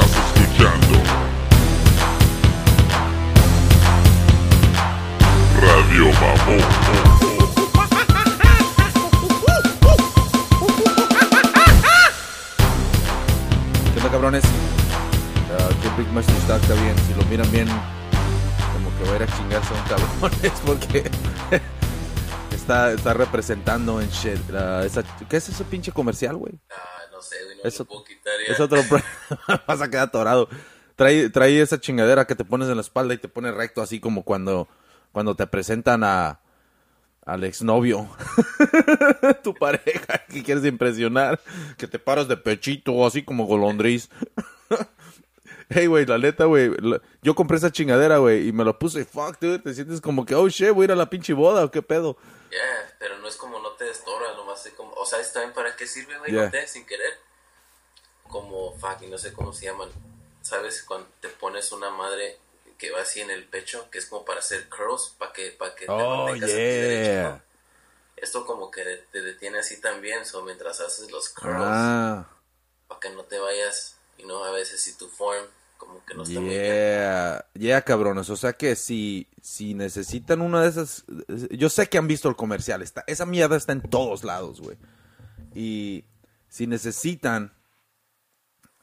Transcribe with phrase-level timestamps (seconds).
[0.00, 1.02] Estás escuchando
[5.60, 7.68] Radio Mamón.
[13.92, 14.44] ¿Qué cabrones?
[14.44, 16.94] Ah, que Big Master está, está bien.
[17.08, 17.66] Si lo miran bien,
[18.72, 21.10] como que va a ir a chingarse a un cabrones porque
[22.54, 24.38] está, está representando en shit.
[25.28, 26.60] ¿Qué es ese pinche comercial, güey?
[27.62, 28.52] No Eso- lo puedo quitar ya.
[28.52, 28.80] Es otro.
[29.66, 30.48] Vas a quedar atorado.
[30.96, 34.00] Trae, trae esa chingadera que te pones en la espalda y te pone recto, así
[34.00, 34.68] como cuando,
[35.12, 36.40] cuando te presentan a
[37.24, 38.08] al exnovio,
[39.44, 41.38] tu pareja, que quieres impresionar,
[41.76, 44.08] que te paras de pechito, así como golondriz.
[45.68, 49.04] hey, güey, la neta, güey, la- yo compré esa chingadera, güey, y me lo puse,
[49.04, 51.64] fuck, dude, te sientes como que, oh, shit, voy a ir a la pinche boda,
[51.66, 52.16] o qué pedo.
[52.50, 54.92] Ya, pero no es como no te destora, nomás es como...
[54.94, 56.32] O sea, ¿está bien para qué sirve, güey?
[56.32, 56.44] Ya.
[56.46, 57.12] No te, sin querer.
[58.28, 59.88] Como, fuck, y no sé cómo se llaman.
[60.42, 60.82] ¿Sabes?
[60.82, 62.38] Cuando te pones una madre
[62.78, 65.74] que va así en el pecho, que es como para hacer curls, para que, para
[65.74, 67.28] que te Oh, mantengas aquí derecho, yeah.
[67.30, 67.42] ¿no?
[68.16, 72.28] Esto como que te detiene así también, so mientras haces los curls, Ah.
[72.86, 75.44] para que no te vayas, y no a veces si tu form
[75.76, 76.62] como que no está muy bien.
[76.62, 78.28] Yeah, yeah, cabrones.
[78.30, 81.04] O sea que si, si necesitan una de esas.
[81.50, 82.82] Yo sé que han visto el comercial.
[82.82, 84.76] Está, esa mierda está en todos lados, güey.
[85.54, 86.04] Y
[86.48, 87.52] si necesitan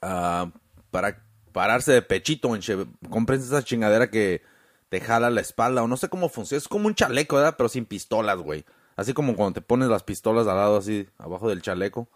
[0.01, 0.51] ah,
[0.91, 2.61] para pararse de pechito, en
[3.09, 4.41] compren esa chingadera que
[4.89, 5.83] te jala la espalda.
[5.83, 6.59] O no sé cómo funciona.
[6.59, 7.55] Es como un chaleco, ¿verdad?
[7.57, 8.65] Pero sin pistolas, güey.
[8.95, 12.07] Así como cuando te pones las pistolas al lado, así, abajo del chaleco.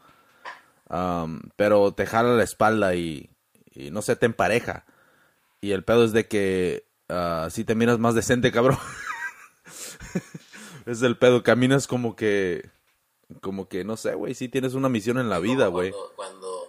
[0.89, 3.30] Um, pero te jala la espalda y,
[3.71, 4.86] y no sé, te empareja.
[5.61, 8.77] Y el pedo es de que ah, si te miras más decente, cabrón.
[10.86, 12.69] es el pedo, caminas como que,
[13.41, 15.91] como que, no sé, güey, si tienes una misión en la vida, güey.
[15.91, 16.68] Cuando, cuando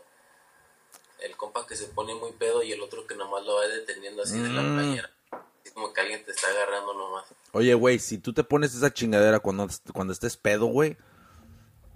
[1.23, 4.23] el compa que se pone muy pedo y el otro que nomás lo va deteniendo
[4.23, 4.75] así de la Mm.
[4.77, 5.11] playera.
[5.33, 7.25] Así como que alguien te está agarrando nomás.
[7.53, 10.97] Oye, güey, si tú te pones esa chingadera cuando, cuando estés pedo, güey,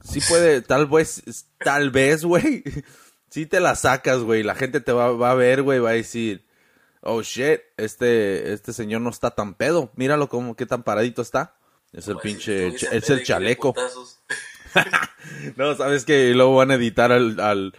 [0.02, 1.22] sí puede, tal vez,
[1.58, 2.62] tal vez, güey,
[3.30, 5.94] sí te la sacas, güey, la gente te va, va a ver, güey, va a
[5.94, 6.46] decir,
[7.00, 11.56] oh, shit, este, este señor no está tan pedo, míralo como, qué tan paradito está.
[11.92, 13.74] Es el si pinche, es el chaleco.
[15.56, 17.74] No, sabes que luego van a editar al, al...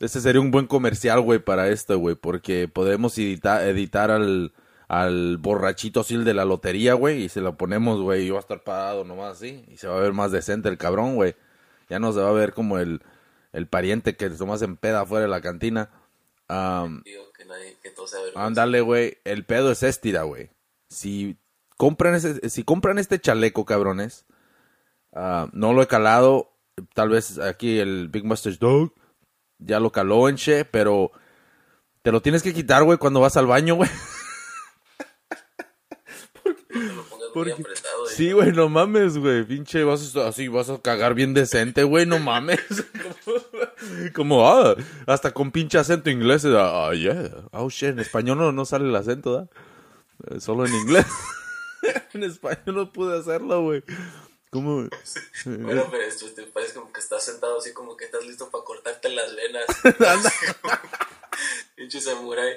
[0.00, 4.52] Este sería un buen comercial, güey, para esto, güey, porque podemos editar, editar al,
[4.86, 8.38] al borrachito así el de la lotería, güey, y se lo ponemos, güey, y va
[8.38, 11.34] a estar parado nomás así, y se va a ver más decente el cabrón, güey.
[11.88, 13.02] Ya no se va a ver como el,
[13.52, 15.90] el pariente que tomas en peda afuera de la cantina.
[18.08, 18.46] Vergüenza.
[18.46, 19.18] Ándale, güey.
[19.24, 20.50] El pedo es estira, güey.
[20.88, 21.38] Si
[21.76, 24.26] compran ese, si compran este chaleco, cabrones,
[25.12, 26.52] ah, no lo he calado.
[26.94, 28.92] Tal vez aquí el Big Master's Dog
[29.58, 31.12] ya lo caló en che, pero
[32.02, 33.90] te lo tienes que quitar, güey, cuando vas al baño, güey.
[37.34, 38.04] Porque- apretado.
[38.10, 39.44] y- Sí, güey, no mames, güey.
[39.44, 42.60] Pinche, vas a así, vas a cagar bien decente, güey, no mames.
[44.14, 44.74] Como, ah,
[45.06, 46.44] hasta con pinche acento inglés.
[46.46, 47.30] Ah, yeah.
[47.52, 49.48] Oh, shit, en español no, no sale el acento, ¿da?
[50.30, 51.06] Eh, Solo en inglés.
[52.14, 53.84] en español no pude hacerlo, güey.
[54.50, 54.88] ¿Cómo?
[55.44, 58.64] Bueno, pero esto te parece como que estás sentado así como que estás listo para
[58.64, 59.66] cortarte las venas.
[61.76, 62.56] Pinche samurai.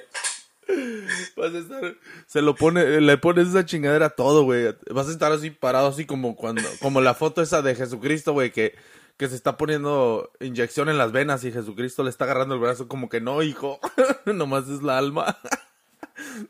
[1.36, 1.98] Vas a estar,
[2.28, 4.74] se lo pone, le pones esa chingadera a todo, güey.
[4.90, 8.52] Vas a estar así parado, así como cuando, como la foto esa de Jesucristo, güey,
[8.52, 8.76] que,
[9.18, 12.88] que se está poniendo inyección en las venas y Jesucristo le está agarrando el brazo
[12.88, 13.82] como que no, hijo,
[14.26, 15.38] nomás es la alma.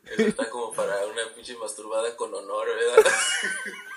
[0.05, 3.11] Eso está como para una pinche masturbada con honor, ¿verdad?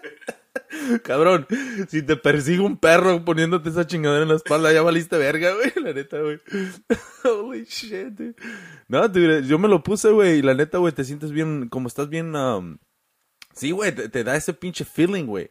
[1.02, 1.46] Cabrón,
[1.88, 5.72] si te persigue un perro poniéndote esa chingadera en la espalda, ya valiste verga, güey,
[5.76, 6.40] la neta, güey.
[7.24, 8.34] Holy shit, dude.
[8.88, 11.88] No, dude, yo me lo puse, güey, y la neta, güey, te sientes bien, como
[11.88, 12.78] estás bien, um,
[13.54, 15.50] sí, güey, te, te da ese pinche feeling, güey.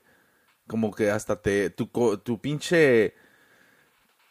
[0.68, 1.88] Como que hasta te, tu,
[2.24, 3.14] tu pinche,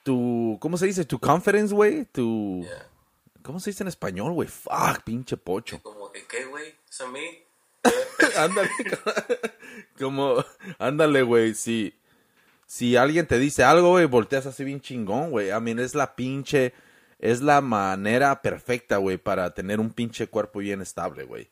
[0.03, 1.05] tu, ¿cómo se dice?
[1.05, 2.67] Tu confidence, güey, tu.
[3.43, 4.49] ¿cómo se dice en español, güey?
[4.49, 5.81] Fuck, pinche pocho.
[5.81, 6.75] Como que, ¿qué, güey?
[6.91, 7.46] ¿Es a mí?
[8.37, 8.71] ándale.
[9.99, 10.45] Como,
[10.79, 11.55] ándale, güey.
[11.55, 11.95] Si,
[12.67, 15.49] si alguien te dice algo, güey, volteas así bien chingón, güey.
[15.51, 16.75] I mean, es la pinche,
[17.19, 21.51] es la manera perfecta, güey, para tener un pinche cuerpo bien estable, güey.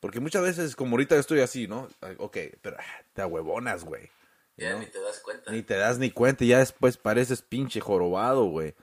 [0.00, 1.88] Porque muchas veces, como ahorita estoy así, ¿no?
[2.18, 4.10] Ok, pero ah, te ahuevonas, güey.
[4.56, 4.80] Ya ¿no?
[4.80, 5.50] ni te das cuenta.
[5.50, 8.74] Ni te das ni cuenta y ya después pareces pinche jorobado, güey.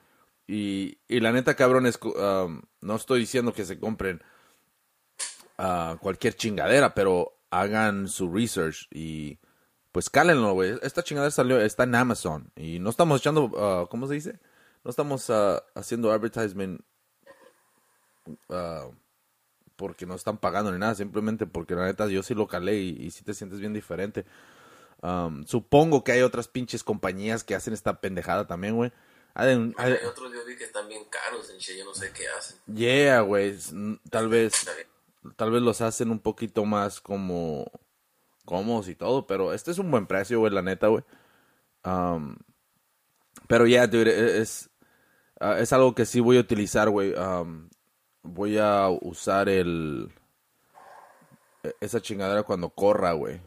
[0.48, 4.22] Y, y la neta, cabrones, um, no estoy diciendo que se compren
[5.58, 9.40] ah, cualquier chingadera, pero hagan su research y
[9.92, 10.78] pues cálenlo, güey.
[10.82, 14.40] Esta chingadera salió, está en Amazon y no estamos echando, ah, ¿cómo se dice?
[14.86, 16.80] no estamos ah, haciendo advertisement
[18.50, 18.88] ah,
[19.76, 22.90] porque no están pagando ni nada, simplemente porque la neta yo sí lo calé y,
[23.06, 24.26] y sí te sientes bien diferente.
[25.02, 28.94] Um, supongo que hay otras pinches compañías que hacen esta pendejada también, güey.
[29.34, 29.54] Hay
[30.08, 32.58] otros yo vi que están bien caros en che, yo no sé qué hacen.
[32.74, 33.54] Yeah, güey.
[34.10, 34.66] Tal vez.
[35.36, 37.72] Tal vez los hacen un poquito más como
[38.46, 41.04] cómodos y todo, pero este es un buen precio, güey, la neta, güey.
[41.84, 42.36] Um,
[43.48, 44.70] pero ya, dude, e- es,
[45.40, 47.14] ah, es algo que sí voy a utilizar, güey.
[47.14, 47.70] Um,
[48.24, 50.12] voy a usar el
[51.64, 53.42] e- esa chingadera cuando corra, güey.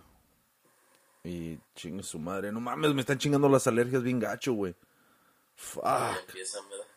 [1.24, 2.52] Y chingue su madre.
[2.52, 4.74] No mames, me están chingando las alergias bien gacho, güey.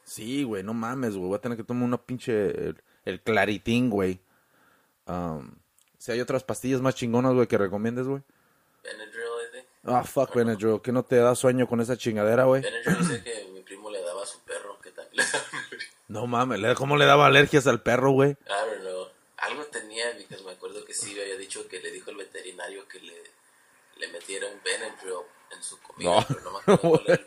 [0.04, 1.28] Sí, güey, no mames, güey.
[1.28, 2.68] Voy a tener que tomar una pinche.
[2.68, 4.22] El, el claritín, güey.
[5.08, 5.56] Um,
[5.98, 8.22] si hay otras pastillas más chingonas, güey, que recomiendes, güey.
[8.84, 9.22] Benadryl.
[9.84, 10.82] Ah, fuck, Benadryl.
[10.82, 12.62] ¿Que no te da sueño con esa chingadera, güey?
[12.62, 15.46] Benadryl sé que mi primo le daba a su perro, que también le daba
[16.08, 18.32] No mames, ¿le- ¿cómo le daba alergias al perro, güey?
[18.32, 19.08] I don't know.
[19.38, 23.00] Algo tenía, because me acuerdo que sí había dicho que le dijo el veterinario que
[23.00, 23.14] le,
[23.98, 25.14] le metiera un Benadryl
[25.56, 27.22] en su comida, No, pero no me acuerdo cuál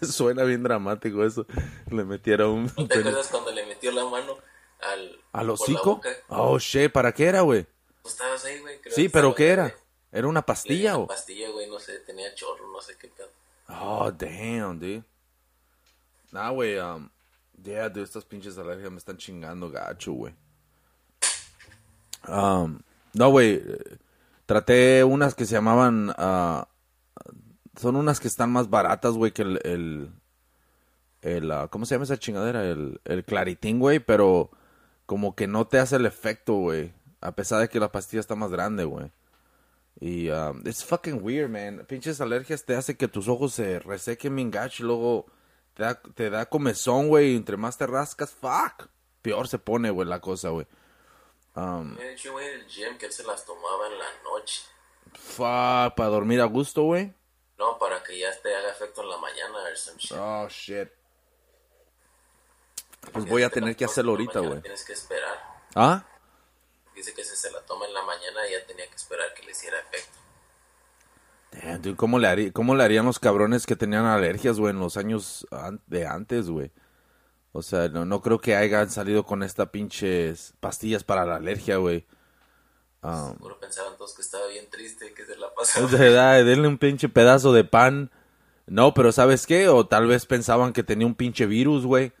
[0.10, 1.46] suena bien dramático eso.
[1.90, 2.70] Le metiera un.
[2.76, 4.38] ¿No te acuerdas cuando le metió la mano
[4.80, 6.00] al, ¿Al hocico?
[6.28, 7.66] Oh, shit, ¿para qué era, güey?
[8.02, 8.80] ¿Tú estabas ahí, güey?
[8.80, 9.74] Creo Sí, pero ¿qué era?
[10.10, 11.00] ¿Era una pastilla o...?
[11.00, 13.28] una pastilla, güey, no sé, tenía chorro, no sé qué pedo.
[13.68, 15.04] Oh, damn, dude.
[16.32, 17.10] Nah, güey, um,
[17.62, 20.34] yeah, dude, estas pinches alergias me están chingando gacho, güey.
[22.26, 22.80] Um,
[23.12, 23.98] no, güey, eh,
[24.46, 26.66] traté unas que se llamaban, ah,
[27.78, 30.10] son unas que están más baratas, güey, que el, el,
[31.20, 32.64] el, ah, ¿cómo se llama esa chingadera?
[32.64, 34.50] El, el claritín, güey, pero
[35.06, 38.34] como que no te hace el efecto, güey, a pesar de que la pastilla está
[38.34, 39.10] más grande, güey.
[39.98, 41.86] Y um, it's fucking weird, man.
[41.86, 45.26] Pinches alergias te hace que tus ojos se resequen bien gacho y luego
[45.74, 47.32] te da, te da comezón, güey.
[47.32, 48.88] Y entre más te rascas, fuck.
[49.22, 50.66] Peor se pone, güey, la cosa, güey.
[51.54, 54.62] Um, Me dicho, güey, el gym que él se las tomaba en la noche.
[55.14, 57.14] fuck, para dormir a gusto, güey.
[57.58, 60.18] No, para que ya te haga efecto en la mañana or some shit.
[60.18, 60.90] Oh, shit.
[63.12, 64.60] Pues voy a tener que hacerlo ahorita, güey.
[64.62, 65.36] Tienes que esperar.
[65.74, 66.04] ¿Ah?
[66.94, 69.52] Dice que si se la toma en la mañana ya tenía que esperar que le
[69.52, 70.18] hiciera efecto.
[71.52, 74.80] Damn, dude, ¿cómo le, harí- ¿cómo le harían los cabrones que tenían alergias, güey, en
[74.80, 76.70] los años an- de antes, güey?
[77.52, 81.76] O sea, no, no creo que hayan salido con esta pinches pastillas para la alergia,
[81.78, 82.06] güey.
[83.02, 85.86] Um, Seguro pensaban todos que estaba bien triste, que se la pasaba.
[85.86, 88.10] de verdad, denle un pinche pedazo de pan.
[88.66, 89.68] No, pero ¿sabes qué?
[89.68, 92.12] O tal vez pensaban que tenía un pinche virus, güey.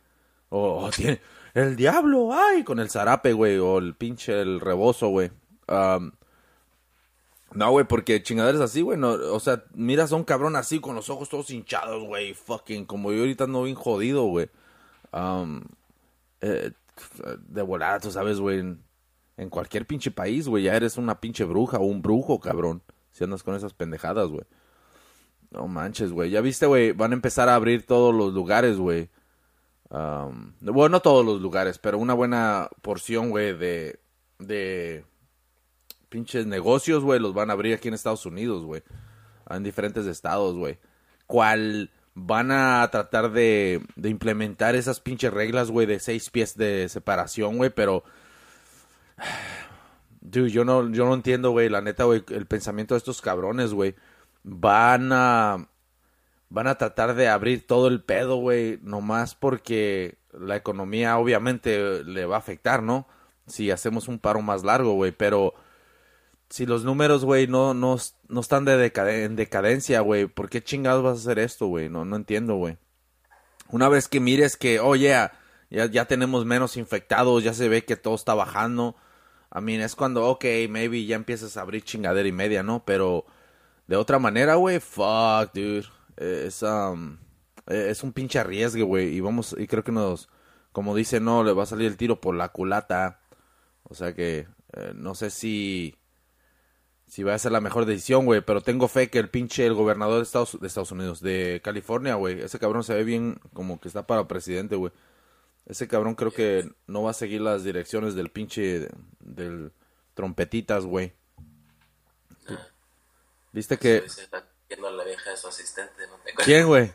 [0.48, 1.20] O, o tiene
[1.54, 3.58] el diablo, ay, con el zarape, güey.
[3.58, 5.30] O el pinche el rebozo, güey.
[7.52, 8.98] No, güey, porque chingaderas así, güey.
[8.98, 12.34] No, o sea, miras a un cabrón así con los ojos todos hinchados, güey.
[12.34, 14.50] Fucking, como yo ahorita ando bien jodido, güey.
[15.12, 15.62] Um,
[16.40, 18.58] de volada, tú sabes, güey.
[18.58, 18.82] En,
[19.36, 22.82] en cualquier pinche país, güey, ya eres una pinche bruja o un brujo, cabrón.
[23.12, 24.44] Si andas con esas pendejadas, güey.
[25.50, 26.30] No manches, güey.
[26.30, 29.08] Ya viste, güey, van a empezar a abrir todos los lugares, güey.
[29.88, 34.00] Um, bueno, no todos los lugares, pero una buena porción, güey, de,
[34.38, 35.04] de
[36.08, 38.82] pinches negocios, güey, los van a abrir aquí en Estados Unidos, güey.
[39.48, 40.78] En diferentes estados, güey.
[41.26, 46.88] ¿Cuál van a tratar de, de implementar esas pinches reglas, güey, de seis pies de
[46.88, 48.04] separación, güey, pero...
[50.20, 53.72] Dude, yo no, yo no entiendo, güey, la neta, güey, el pensamiento de estos cabrones,
[53.72, 53.94] güey.
[54.42, 55.68] Van a...
[56.48, 62.26] Van a tratar de abrir todo el pedo, güey, nomás porque la economía obviamente le
[62.26, 63.08] va a afectar, ¿no?
[63.46, 65.54] Si hacemos un paro más largo, güey, pero
[66.48, 67.96] si los números, güey, no, no,
[68.28, 71.88] no están de en decadencia, güey, ¿por qué chingados vas a hacer esto, güey?
[71.88, 72.78] No, no entiendo, güey.
[73.68, 75.32] Una vez que mires que, oh, yeah,
[75.70, 78.96] ya, ya tenemos menos infectados, ya se ve que todo está bajando.
[79.54, 82.84] I mean, es cuando, ok, maybe ya empiezas a abrir chingadera y media, ¿no?
[82.84, 83.26] Pero
[83.86, 85.86] de otra manera, güey, fuck, dude.
[86.16, 87.18] Es, um,
[87.66, 89.14] es un pinche arriesgue, güey.
[89.14, 90.28] Y vamos, y creo que nos,
[90.72, 93.20] como dice, no, le va a salir el tiro por la culata.
[93.84, 95.96] O sea que, eh, no sé si,
[97.06, 98.40] si va a ser la mejor decisión, güey.
[98.40, 102.14] Pero tengo fe que el pinche, el gobernador de Estados, de Estados Unidos, de California,
[102.14, 102.40] güey.
[102.40, 104.92] Ese cabrón se ve bien como que está para presidente, güey.
[105.66, 108.88] Ese cabrón creo que no va a seguir las direcciones del pinche,
[109.20, 109.72] del
[110.14, 111.12] trompetitas, güey.
[113.52, 114.04] ¿Viste que...
[114.68, 116.04] viendo a la vieja de su asistente.
[116.44, 116.92] ¿Quién, güey?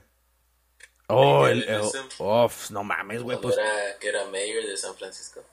[1.08, 1.82] Oh, el, el-
[2.20, 5.44] oh, no mames, güey, pues era, que era mayor de San Francisco.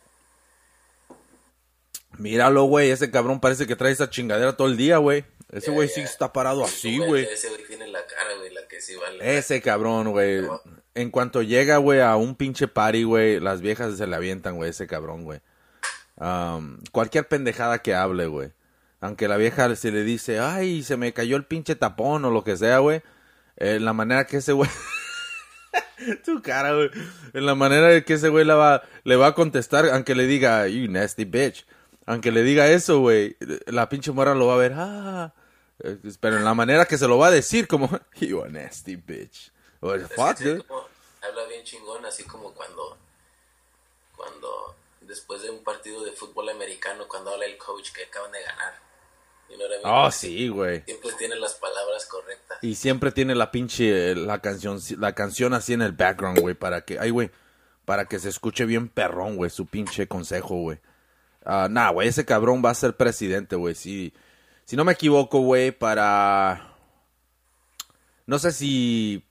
[2.19, 5.25] míralo, güey, ese cabrón parece que trae esa chingadera todo el día, güey.
[5.51, 7.25] Ese güey sí está parado así, Güey.
[7.25, 9.39] Ese güey tiene la cara, güey, la que sí vale.
[9.39, 10.47] Ese cabrón, güey.
[10.95, 14.71] en cuanto llega, güey, a un pinche party, güey, las viejas se le avientan, güey,
[14.71, 15.41] ese cabrón, güey.
[16.93, 18.53] Cualquier pendejada que hable, güey.
[19.01, 22.43] Aunque la vieja se le dice, ay, se me cayó el pinche tapón o lo
[22.43, 23.03] que sea, güey.
[23.57, 24.69] En la manera que ese güey...
[26.25, 26.91] tu cara, güey.
[27.33, 30.67] En la manera que ese güey la va, le va a contestar, aunque le diga,
[30.67, 31.65] you nasty bitch.
[32.07, 33.37] Aunque le diga eso, güey,
[33.67, 35.35] la pinche morra lo va a ver, ah.
[36.21, 37.89] Pero en la manera que se lo va a decir, como,
[38.21, 39.53] you a nasty bitch.
[39.81, 40.65] What the Es que fuck, dude?
[40.65, 40.89] como
[41.21, 42.97] habla bien chingón, así como cuando,
[44.17, 48.43] cuando después de un partido de fútbol americano, cuando habla el coach que acaban de
[48.43, 48.88] ganar.
[49.85, 50.83] Oh, sí, güey.
[50.85, 52.59] Siempre tiene las palabras correctas.
[52.63, 56.83] Y siempre tiene la pinche, la canción, la canción así en el background, güey, para
[56.83, 57.31] que, ay, güey,
[57.85, 60.79] para que se escuche bien perrón, güey, su pinche consejo, güey.
[61.45, 64.13] Ah, nah, güey, ese cabrón va a ser presidente, güey, si,
[64.65, 66.75] si no me equivoco, güey, para,
[68.27, 69.25] no sé si,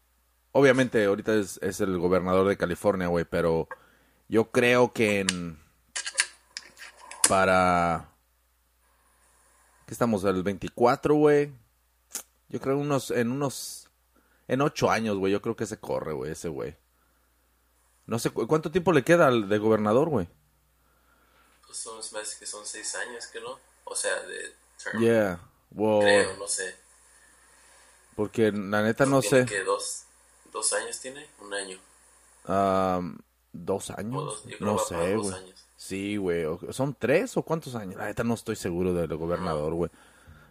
[0.54, 3.68] obviamente ahorita es, es el gobernador de California, güey, pero
[4.28, 5.60] yo creo que en,
[7.30, 8.10] para,
[9.88, 10.24] ¿qué estamos?
[10.26, 11.52] El 24, güey.
[12.50, 13.90] Yo creo unos, en unos,
[14.48, 16.78] en ocho años, güey, yo creo que se corre, güey, ese güey.
[18.06, 20.30] No sé, cu- ¿cuánto tiempo le queda al de gobernador, güey?
[21.66, 23.60] Pues son, me parece que son seis años, que no?
[23.86, 24.54] O sea, de
[24.84, 25.02] term.
[25.02, 25.40] Yeah,
[25.72, 26.02] wow.
[26.02, 26.76] Creo, no sé.
[28.16, 29.46] Porque la neta no sé.
[29.46, 30.04] ¿Tiene que dos,
[30.54, 31.28] dos años tiene?
[31.40, 31.78] Un año.
[32.46, 33.20] Am,
[33.52, 34.14] ¿Dos años?
[34.46, 35.56] Dos, no sé, güey.
[35.88, 36.46] Sí, güey.
[36.72, 37.96] ¿Son tres o cuántos años?
[37.96, 39.90] La neta no estoy seguro del gobernador, güey.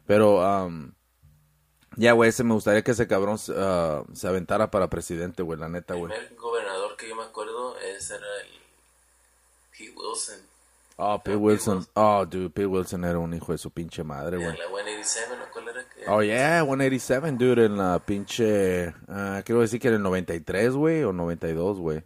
[0.07, 0.93] Pero, am,
[1.97, 5.69] ya, güey, ese me gustaría que ese cabrón ah, se aventara para presidente, güey, la
[5.69, 6.13] neta, El güey.
[6.13, 8.49] primer gobernador que yo me acuerdo ese era el
[9.77, 10.41] Pete Wilson.
[10.99, 11.77] Oh, Pete Wilson.
[11.79, 11.93] Wilson.
[11.95, 14.57] Oh, dude, Pete Wilson era un hijo de su pinche madre, En güey.
[14.57, 15.45] la 187, ¿no?
[15.53, 15.85] ¿Cuál era?
[16.15, 18.95] Oh, yeah, 187, dude, en la pinche...
[19.09, 22.03] ah, quiero decir que era el 93, güey, o 92, güey.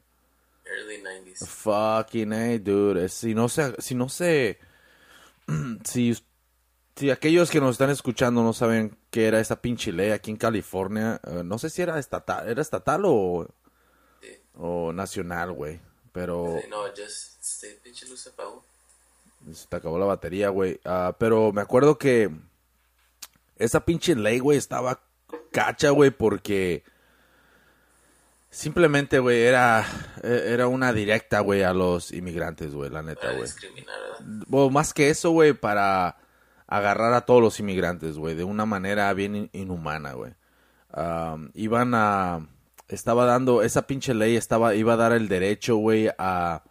[0.71, 1.47] Early 90s.
[1.47, 3.09] Fucking A, dude.
[3.09, 3.75] Si no se...
[3.81, 4.59] Si no se...
[5.85, 6.17] Si,
[6.97, 10.37] si aquellos que nos están escuchando no saben qué era esa pinche ley aquí en
[10.37, 13.49] California, eh, no sé si era estatal, ¿era estatal o,
[14.21, 14.29] Sí.
[14.55, 15.81] o nacional, güey?
[16.13, 16.59] Pero...
[16.63, 18.65] Sí, No, just stay, pinche luz se apagó.
[19.53, 20.79] Se te acabó la batería, güey.
[20.85, 22.31] Ah, pero me acuerdo que
[23.57, 25.01] esa pinche ley, güey, estaba
[25.51, 26.85] cacha, güey, porque
[28.51, 29.85] simplemente, güey, era,
[30.23, 34.71] eh, era una directa, güey, a los inmigrantes, güey, la neta, güey.
[34.71, 36.17] más que eso, güey, para
[36.67, 40.33] agarrar a todos los inmigrantes, güey, de una manera bien in- inhumana, güey.
[41.55, 42.47] Iban a...
[42.89, 43.63] Estaba dando...
[43.63, 44.75] Esa pinche ley estaba...
[44.75, 46.63] Iba a dar el derecho, güey, a...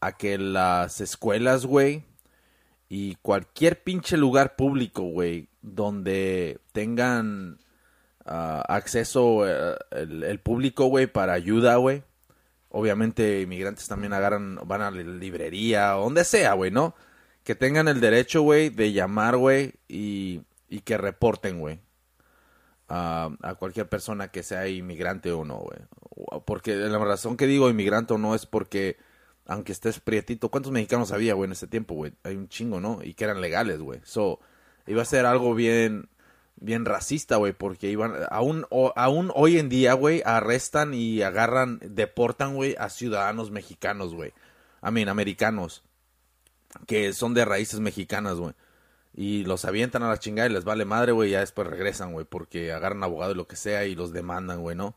[0.00, 2.04] A que las escuelas, güey,
[2.90, 7.58] y cualquier pinche lugar público, güey, donde tengan
[8.24, 12.02] acceso eh, el, público, güey, para ayuda, güey.
[12.70, 16.94] Obviamente inmigrantes también agarran, van a la librería, donde sea, güey, ¿no?
[17.44, 21.80] Que tengan el derecho, güey, de llamar, güey, y, y que reporten, güey.
[22.88, 25.78] a- a cualquier persona que sea inmigrante o no, güey.
[26.44, 28.96] Porque la razón que digo inmigrante o no es porque,
[29.46, 32.12] aunque estés prietito, ¿cuántos mexicanos había, güey, en ese tiempo, güey?
[32.24, 33.00] Hay un chingo, ¿no?
[33.02, 34.00] Y que eran legales, güey.
[34.04, 34.38] So,
[34.86, 36.08] iba a ser algo bien,
[36.56, 42.54] bien racista, güey, porque iban, aún, aún hoy en día, güey, arrestan y agarran, deportan,
[42.54, 44.32] güey, a ciudadanos mexicanos, güey.
[44.82, 45.82] I mean, americanos,
[46.86, 48.54] que son de raíces mexicanas, güey.
[49.16, 52.26] Y los avientan a la chingada y les vale madre, güey, ya después regresan, güey,
[52.26, 54.96] porque agarran abogado y lo que sea y los demandan, güey, ¿no?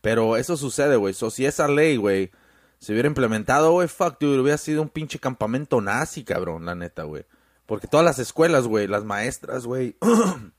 [0.00, 1.14] Pero eso sucede, güey.
[1.14, 2.30] So, si esa ley, güey,
[2.78, 7.24] se hubiera implementado, güey, fuck, hubiera sido un pinche campamento nazi, cabrón, la neta, güey.
[7.64, 9.96] Porque todas las escuelas, güey, las maestras, güey,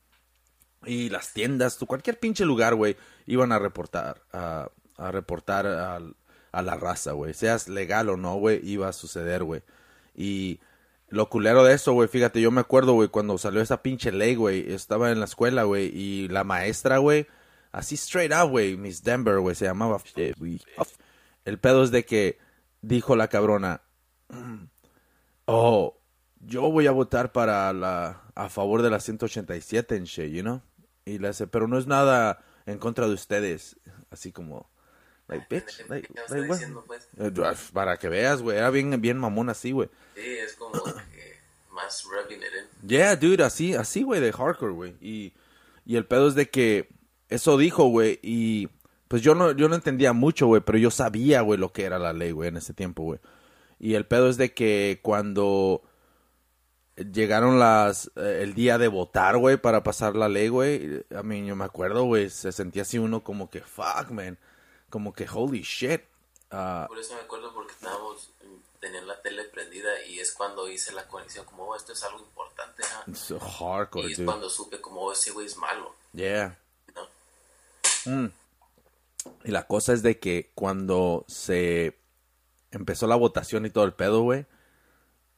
[0.85, 6.15] y las tiendas, tu- cualquier pinche lugar, güey, iban a reportar, a, a reportar al-
[6.51, 7.33] a, la raza, güey.
[7.33, 9.61] Seas legal o no, güey, iba a suceder, güey.
[10.15, 10.59] Y
[11.09, 14.35] lo culero de eso, güey, fíjate, yo me acuerdo, güey, cuando salió esa pinche ley,
[14.35, 17.27] güey, estaba en la escuela, güey, y la maestra, güey,
[17.71, 20.01] así straight up, güey, Miss Denver, güey, se llamaba.
[21.45, 22.37] El pedo es de que
[22.81, 23.81] dijo la cabrona,
[25.45, 25.97] oh,
[26.39, 30.61] yo voy a votar para la, a favor de la 187 en shit, you know?
[31.05, 33.77] Y le hace, pero no es nada en contra de ustedes,
[34.09, 34.69] así como,
[35.27, 37.07] like, bitch, ¿Qué like, like, diciendo, pues?
[37.17, 37.31] Eh,
[37.73, 39.89] Para que veas, güey, era bien, bien mamón así, güey.
[40.15, 41.39] Sí, es como que
[41.71, 42.43] más rubbing it
[42.83, 42.89] in.
[42.89, 44.95] Yeah, dude, así, así, güey, de hardcore, güey.
[44.99, 45.33] Y,
[45.85, 46.89] y el pedo es de que
[47.29, 48.69] eso dijo, güey, y
[49.07, 51.99] pues yo no, yo no entendía mucho, güey, pero yo sabía, güey, lo que era
[51.99, 53.19] la ley, güey, en ese tiempo, güey.
[53.79, 55.83] Y el pedo es de que cuando
[56.95, 61.45] llegaron las, eh, el día de votar, güey, para pasar la ley, güey, a mí
[61.45, 64.37] yo me acuerdo, güey, se sentía así uno como que, fuck, man.
[64.89, 66.01] como que holy shit.
[66.51, 68.29] ah, Por eso me acuerdo porque estábamos,
[68.79, 72.19] tenían la tele prendida y es cuando hice la conexión como, oh, esto es algo
[72.19, 74.25] importante, it's so hardcore, Y es dude.
[74.25, 76.57] cuando supe como, oh, ese güey es malo, Yeah.
[78.05, 78.31] ¿no?
[79.43, 81.97] Y la cosa es de que cuando se
[82.71, 84.45] empezó la votación y todo el pedo, güey,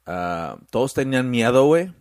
[0.07, 1.93] ah, todos tenían miedo, güey.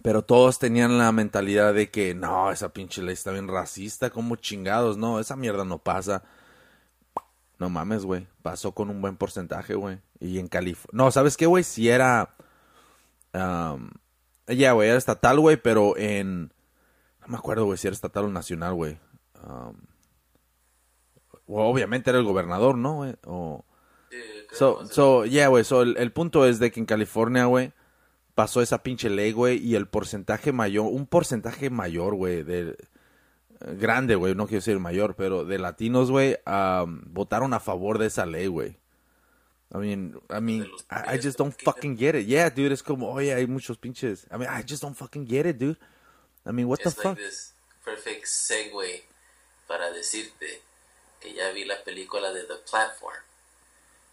[0.00, 4.36] Pero todos tenían la mentalidad de que, no, esa pinche ley está bien racista, como
[4.36, 6.22] chingados, no, esa mierda no pasa.
[7.58, 10.00] No mames, güey, pasó con un buen porcentaje, güey.
[10.18, 11.04] Y en California...
[11.04, 11.62] No, ¿sabes qué, güey?
[11.62, 12.34] Si era...
[13.34, 16.52] ya, güey, era estatal, güey, pero en...
[17.20, 18.98] No me acuerdo, güey, si era estatal o nacional, güey.
[21.46, 23.14] Obviamente era el gobernador, ¿no, güey?
[23.26, 23.64] O...
[24.52, 27.72] So, so, yeah, güey, so el, el punto es de que en California, güey,
[28.34, 32.76] pasó esa pinche ley, güey, y el porcentaje mayor, un porcentaje mayor, güey, de
[33.60, 38.06] grande, güey, no quiero decir mayor, pero de latinos, güey, um, votaron a favor de
[38.06, 38.78] esa ley, güey.
[39.74, 42.26] I mean, I mean, I, I just don't fucking get it.
[42.26, 44.26] Yeah, dude, es como, oye, hay muchos pinches.
[44.30, 45.78] I mean, I just don't fucking get it, dude.
[46.44, 47.18] I mean, what the Just like fuck?
[47.18, 49.04] this perfect segue
[49.66, 50.60] para decirte
[51.20, 53.22] que ya vi la película de The Platform,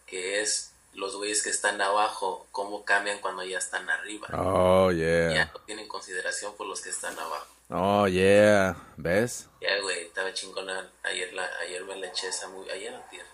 [0.09, 4.27] que es los güeyes que están abajo, cómo cambian cuando ya están arriba.
[4.33, 5.51] Oh, Ya yeah.
[5.53, 7.47] no tienen consideración por los que están abajo.
[7.69, 8.75] Oh, yeah.
[8.97, 9.47] ¿Ves?
[9.61, 10.89] Ya, güey, estaba chingona.
[11.03, 12.67] Ayer, la, ayer me la eché esa muy...
[12.71, 13.25] Ayer antier.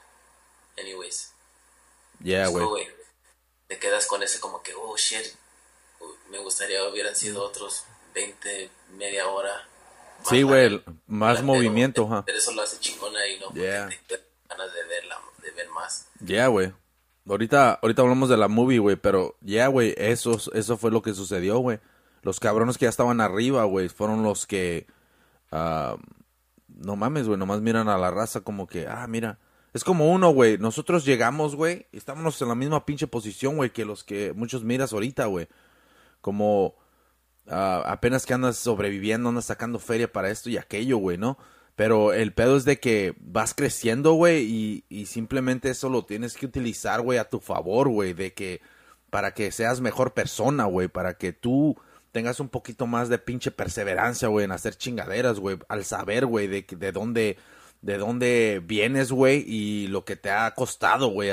[0.77, 1.31] Anyways.
[2.21, 2.87] Yeah, güey.
[3.67, 5.33] te quedas con ese como que, oh, shit.
[6.29, 9.67] Me gustaría hubieran sido otros 20, media hora.
[10.19, 12.23] más Sí, güey, más movimiento, ajá.
[12.25, 13.89] Pero eso lo hace chingona y no Yeah.
[14.07, 16.09] te ganas de verla, de ver más.
[16.25, 16.73] Yeah, güey.
[17.27, 21.13] Ahorita, ahorita hablamos de la movie, güey, pero yeah, güey, eso, eso fue lo que
[21.13, 21.79] sucedió, güey.
[22.21, 24.87] Los cabrones que ya estaban arriba, güey, fueron los que...
[25.51, 25.97] ah,
[26.67, 29.39] no mames, güey, nomás miran a la raza como que, ah, mira.
[29.73, 33.71] Es como uno, güey, nosotros llegamos, güey, y estamos en la misma pinche posición, güey,
[33.71, 35.47] que los que muchos miras ahorita, güey.
[36.21, 36.75] Como
[37.47, 41.37] ah, apenas que andas sobreviviendo, andas sacando feria para esto y aquello, güey, ¿no?
[41.75, 46.35] Pero el pedo es de que vas creciendo, güey, y, y simplemente eso lo tienes
[46.35, 48.61] que utilizar, güey, a tu favor, güey, de que
[49.09, 51.75] para que seas mejor persona, güey, para que tú
[52.11, 56.47] tengas un poquito más de pinche perseverancia, güey, en hacer chingaderas, güey, al saber, güey,
[56.47, 57.37] de, de dónde,
[57.81, 61.31] de dónde vienes, güey, y lo que te ha costado, güey,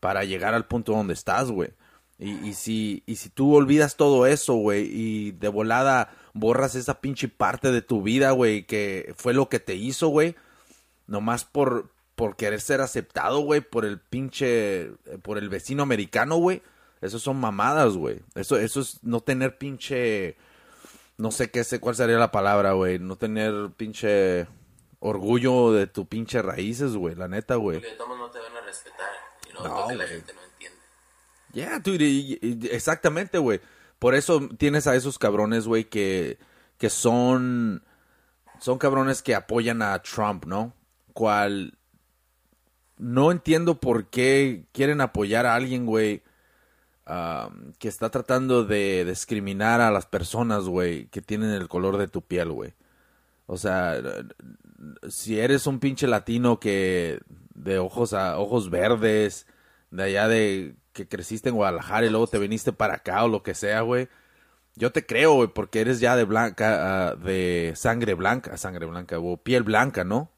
[0.00, 1.74] para llegar al punto donde estás, güey.
[2.18, 7.00] Y, y si, y si tú olvidas todo eso, güey, y de volada borras esa
[7.00, 10.36] pinche parte de tu vida, güey, que fue lo que te hizo, güey,
[11.06, 16.36] nomás por, por querer ser aceptado, güey, por el pinche, eh, por el vecino americano,
[16.36, 16.62] güey,
[17.00, 18.20] eso son mamadas, güey.
[18.34, 20.36] Eso, eso es no tener pinche,
[21.16, 24.46] no sé qué sé, cuál sería la palabra, güey, no tener pinche
[25.00, 27.80] orgullo de tu pinche raíces, güey, la neta, güey.
[27.80, 29.10] De todos no te van a respetar.
[29.48, 30.78] Y no, No, la gente entiende.
[31.52, 33.60] Yeah, dude, exactamente, güey.
[33.98, 36.38] Por eso tienes a esos cabrones, güey, que,
[36.78, 37.82] que son,
[38.60, 40.74] son cabrones que apoyan a Trump, ¿no?
[41.12, 41.78] Cual
[42.98, 46.22] no entiendo por qué quieren apoyar a alguien, güey,
[47.78, 52.22] que está tratando de discriminar a las personas, güey, que tienen el color de tu
[52.22, 52.74] piel, güey.
[53.46, 54.02] O sea,
[55.08, 57.20] si eres un pinche latino que
[57.54, 59.46] de ojos a ojos verdes,
[59.90, 63.42] de allá de que creciste en Guadalajara y luego te viniste para acá o lo
[63.42, 64.08] que sea, güey.
[64.74, 69.18] Yo te creo, güey, porque eres ya de blanca, ah, de sangre blanca, sangre blanca,
[69.18, 70.32] o piel blanca, ¿no?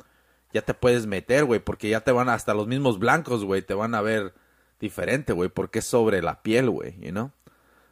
[0.53, 3.75] Ya te puedes meter, güey, porque ya te van hasta los mismos blancos, güey, te
[3.75, 4.35] van a ver
[4.81, 7.33] diferente, güey, porque es sobre la piel, güey, you know?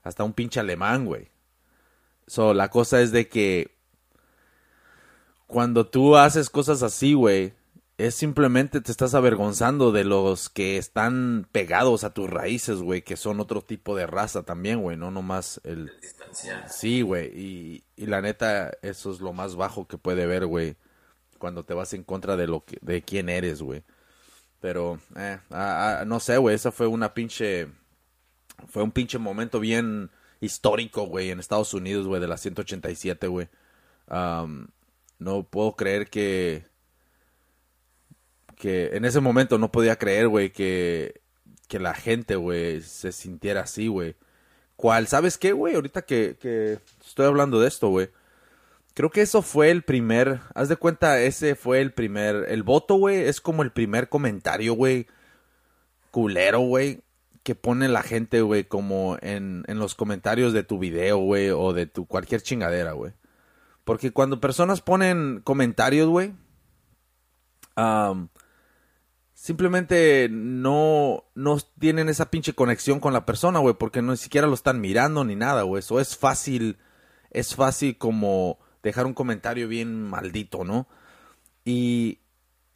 [0.03, 1.31] Hasta un pinche alemán, güey.
[2.27, 3.77] So, la cosa es de que
[5.47, 7.55] cuando tú haces cosas así, güey,
[7.99, 13.17] es simplemente te estás avergonzando de los que están pegados a tus raíces, güey, que
[13.17, 15.91] son otro tipo de raza también, güey, no nomás el...
[16.69, 20.77] Sí, güey, y, y la neta, eso es lo más bajo que puede ver, güey,
[21.39, 23.83] cuando te vas en contra de lo que, de quién eres, güey.
[24.61, 25.39] Pero, eh,
[26.07, 27.69] no sé, güey, esa fue una pinche,
[28.69, 33.49] fue un pinche momento bien histórico, güey, en Estados Unidos, güey, de la 187, güey.
[35.19, 36.67] No puedo creer que,
[38.57, 41.21] que en ese momento no podía creer, güey, que,
[41.69, 44.17] que la gente, güey, se sintiera así, güey.
[44.77, 45.07] ¿Cuál?
[45.07, 45.75] ¿Sabes qué, güey?
[45.75, 48.11] Ahorita que, que estoy hablando de esto, güey.
[48.95, 52.95] Creo que eso fue el primer, haz de cuenta, ese fue el primer, el voto,
[52.95, 55.07] güey, es como el primer comentario, güey,
[56.11, 57.03] culero, güey,
[57.43, 61.75] que pone la gente, güey, como en, en los comentarios de tu video, güey, o
[61.75, 63.13] de tu cualquier chingadera, güey.
[63.85, 66.33] Porque cuando personas ponen comentarios, güey,
[69.47, 74.49] simplemente no, no tienen esa pinche conexión con la persona, güey, porque no ni siquiera
[74.49, 75.79] lo están mirando ni nada, güey.
[75.79, 76.79] Eso es fácil,
[77.31, 80.89] es fácil como dejar un comentario bien maldito, ¿no?
[81.65, 82.19] Y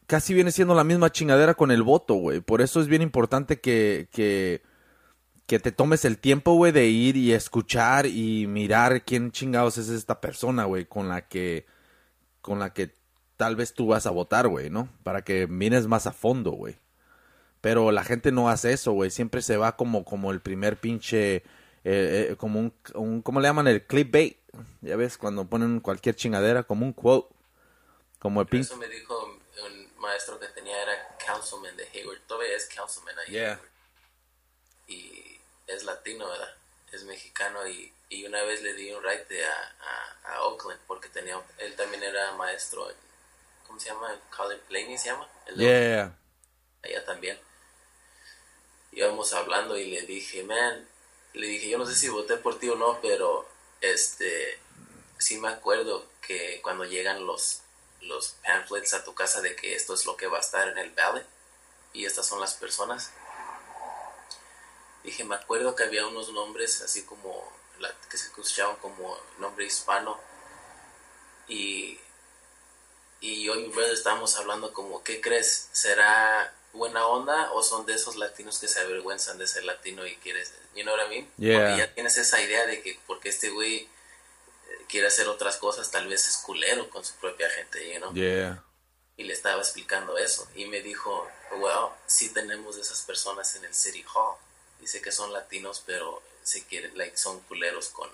[0.07, 2.41] casi viene siendo la misma chingadera con el voto, güey.
[2.41, 4.63] Por eso es bien importante que, que,
[5.47, 9.89] que te tomes el tiempo, güey, de ir y escuchar y mirar quién chingados es
[9.89, 11.67] esta persona, güey, con la que,
[12.41, 12.95] con la que
[13.41, 14.91] tal vez tú vas a votar, güey, ¿no?
[15.03, 16.77] Para que mires más a fondo, güey.
[17.63, 19.11] Pero la gente no hace eso, güey.
[19.11, 21.43] Siempre se va como, como el primer pinche, eh,
[21.85, 23.67] eh, como un, un, ¿cómo le llaman?
[23.67, 24.37] El clickbait.
[24.83, 27.35] Ya ves, cuando ponen cualquier chingadera, como un quote.
[28.19, 28.75] Como el pinche...
[28.75, 32.21] Eso me dijo un maestro que tenía, era councilman de Hayward.
[32.27, 33.33] Todavía es councilman ahí.
[33.33, 33.59] Yeah.
[34.87, 36.55] Y es latino, ¿verdad?
[36.93, 41.09] Es mexicano y, y una vez le di un ride a, a, a Oakland porque
[41.09, 43.10] tenía, él también era maestro en,
[43.71, 44.21] ¿cómo se llama?
[44.37, 45.29] Colin Blaney se llama.
[45.47, 46.13] El Yeah.
[46.83, 47.39] allá también.
[48.91, 50.89] Íbamos hablando y le dije, man,
[51.35, 53.49] le dije, yo no sé si voté por ti o no, pero
[53.81, 54.59] este,
[55.19, 57.61] sí me acuerdo que cuando llegan los,
[58.01, 60.79] los pamphlets a tu casa de que esto es lo que va a estar en
[60.79, 61.25] el ballot
[61.93, 63.13] y estas son las personas.
[65.05, 67.53] Dije, me acuerdo que había unos nombres así como,
[68.11, 70.19] que se escuchaban como nombre hispano
[71.47, 72.01] y
[73.21, 75.69] y yo y mi brother estábamos hablando como, ¿qué crees?
[75.73, 80.17] ¿Será buena onda o son de esos latinos que se avergüenzan de ser latino y
[80.17, 81.31] quieres, you know what I mean?
[81.37, 81.59] Yeah.
[81.59, 83.89] Porque ya tienes esa idea de que porque este güey eh,
[84.89, 88.15] quiere hacer otras cosas, tal vez es culero con su propia gente, you know?
[88.15, 88.65] Yeah.
[89.17, 91.29] Y le estaba explicando eso y me dijo,
[91.59, 94.37] well, sí tenemos esas personas en el City Hall.
[94.81, 98.09] Dice que son latinos, pero se quieren, like, son culeros con,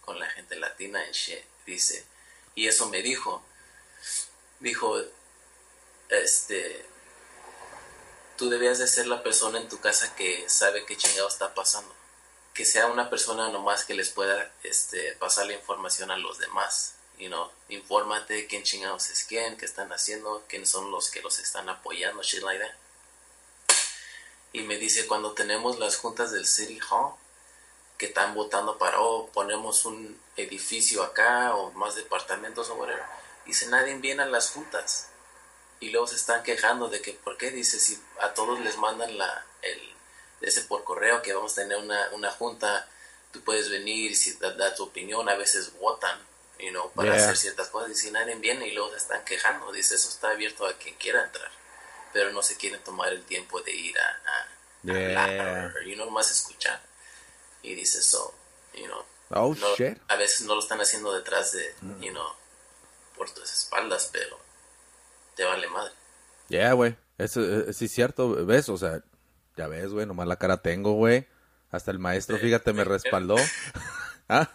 [0.00, 1.44] con la gente latina and shit.
[1.64, 2.04] Dice,
[2.56, 3.44] y eso me dijo,
[4.62, 4.96] dijo,
[6.08, 6.86] este,
[8.36, 11.94] tú debías de ser la persona en tu casa que sabe qué chingado está pasando.
[12.54, 16.94] Que sea una persona nomás que les pueda este, pasar la información a los demás.
[17.18, 21.38] You know, infórmate quién chingados es quién, qué están haciendo, quiénes son los que los
[21.38, 22.74] están apoyando, shit like that.
[24.52, 27.14] Y me dice, cuando tenemos las juntas del City Hall,
[27.96, 33.21] que están votando para, oh, ponemos un edificio acá, o más departamentos, o whatever.
[33.46, 35.08] Dice, nadie viene a las juntas.
[35.80, 37.50] Y luego se están quejando de que, ¿por qué?
[37.50, 39.94] Dice, si a todos les mandan la, el,
[40.40, 42.88] ese por correo, que vamos a tener una, una junta,
[43.32, 46.18] tú puedes venir y si da, da tu opinión, a veces votan,
[46.60, 47.24] you know, para Yeah.
[47.24, 47.90] hacer ciertas cosas.
[47.90, 50.94] Y si nadie viene y luego se están quejando, dice, eso está abierto a quien
[50.96, 51.50] quiera entrar.
[52.12, 54.48] Pero no se quieren tomar el tiempo de ir a, a, a
[54.84, 55.24] Yeah.
[55.24, 56.80] hablar, you know, más escuchar.
[57.62, 58.32] Y dice, so,
[58.74, 59.98] you know, Oh, no- shit.
[60.08, 62.34] a veces no lo están haciendo detrás de, you know,
[63.22, 64.36] por tus espaldas, pero
[65.36, 65.92] te vale madre.
[66.48, 66.96] Yeah, güey.
[67.18, 68.68] Eso eh, sí es cierto, ¿ves?
[68.68, 69.04] O sea,
[69.56, 71.28] ya ves, güey, nomás la cara tengo, güey.
[71.70, 73.36] Hasta el maestro, fíjate, me respaldó.
[74.28, 74.50] ¿Ah?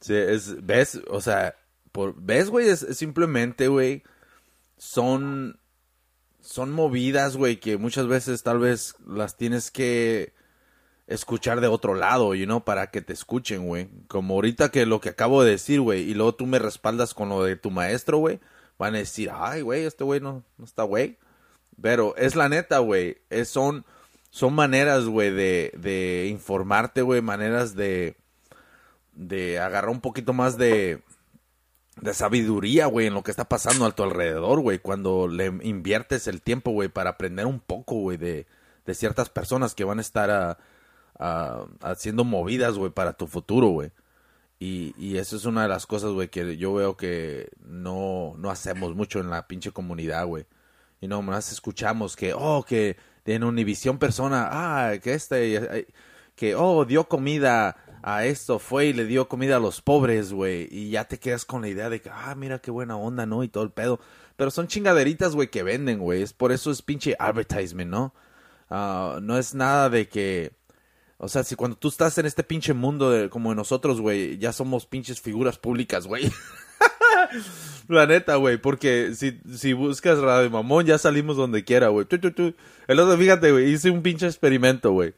[0.00, 1.00] Sí, es, ¿ves?
[1.08, 1.56] O sea,
[1.90, 2.68] por, ¿ves, güey?
[2.68, 4.04] Es, es simplemente, güey,
[4.76, 5.58] son,
[6.40, 10.34] son movidas, güey, que muchas veces tal vez las tienes que
[11.08, 13.88] escuchar de otro lado, you know, para que te escuchen, güey.
[14.06, 17.28] Como ahorita que lo que acabo de decir, güey, y luego tú me respaldas con
[17.30, 18.38] lo de tu maestro, güey,
[18.78, 21.16] van a decir, ay, güey, este güey no, no está güey.
[21.80, 23.84] Pero es la neta, güey, son,
[24.30, 28.16] son maneras, güey, de, de informarte, güey, maneras de,
[29.14, 31.00] de agarrar un poquito más de,
[32.00, 36.26] de sabiduría, güey, en lo que está pasando a tu alrededor, güey, cuando le inviertes
[36.26, 38.46] el tiempo, güey, para aprender un poco, güey, de,
[38.84, 40.58] de ciertas personas que van a estar a-
[41.18, 43.90] a- haciendo movidas, güey, para tu futuro, güey.
[44.60, 48.50] Y, y eso es una de las cosas, güey, que yo veo que no, no
[48.50, 50.46] hacemos mucho en la pinche comunidad, güey.
[51.00, 55.86] Y no, más escuchamos que, oh, que en Univisión persona, ah, que este,
[56.34, 60.66] que, oh, dio comida a esto, fue y le dio comida a los pobres, güey.
[60.70, 63.44] Y ya te quedas con la idea de que, ah, mira qué buena onda, ¿no?
[63.44, 64.00] Y todo el pedo.
[64.36, 66.22] Pero son chingaderitas, güey, que venden, güey.
[66.22, 68.14] Es por eso es pinche advertisement, ¿no?
[68.70, 70.52] Ah, no es nada de que...
[71.18, 74.52] O sea, si cuando tú estás en este pinche mundo de, como nosotros, güey, ya
[74.52, 76.30] somos pinches figuras públicas, güey.
[77.88, 82.06] La neta, güey, porque si, si buscas Radio Mamón, ya salimos donde quiera, güey.
[82.86, 85.14] El otro, fíjate, güey, hice un pinche experimento, güey.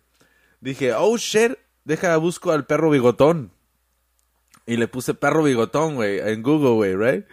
[0.62, 1.52] Dije, oh, shit,
[1.84, 3.52] deja, busco al perro bigotón.
[4.66, 7.26] Y le puse perro bigotón, güey, en Google, güey, right?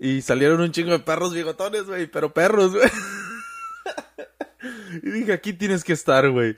[0.00, 2.88] Y salieron un chingo de perros bigotones, güey, pero perros, güey.
[5.02, 6.56] y dije, aquí tienes que estar, güey.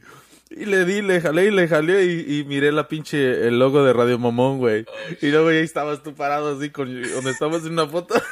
[0.51, 3.85] Y le di, le jalé y le jalé y, y miré la pinche, el logo
[3.85, 4.87] de Radio Mamón, güey.
[5.21, 8.15] y luego ahí estabas tú parado así con, donde estabas en una foto.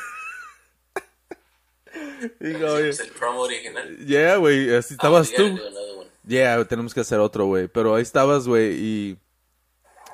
[2.40, 3.96] Digo, oye, Es el promo original.
[4.06, 5.60] yeah, güey, así estabas Ah, we tú.
[6.26, 7.68] Yeah, tenemos que hacer otro, güey.
[7.68, 9.18] Pero ahí estabas, güey, y,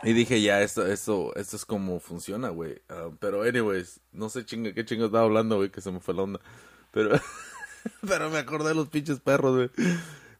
[0.03, 2.83] y dije, ya, esto, esto, esto es como funciona, güey.
[2.89, 6.15] Ah, pero, anyways, no sé chinga, qué chingo estaba hablando, güey, que se me fue
[6.15, 6.41] la onda.
[6.91, 7.11] Pero,
[8.07, 9.71] pero me acordé de los pinches perros, güey.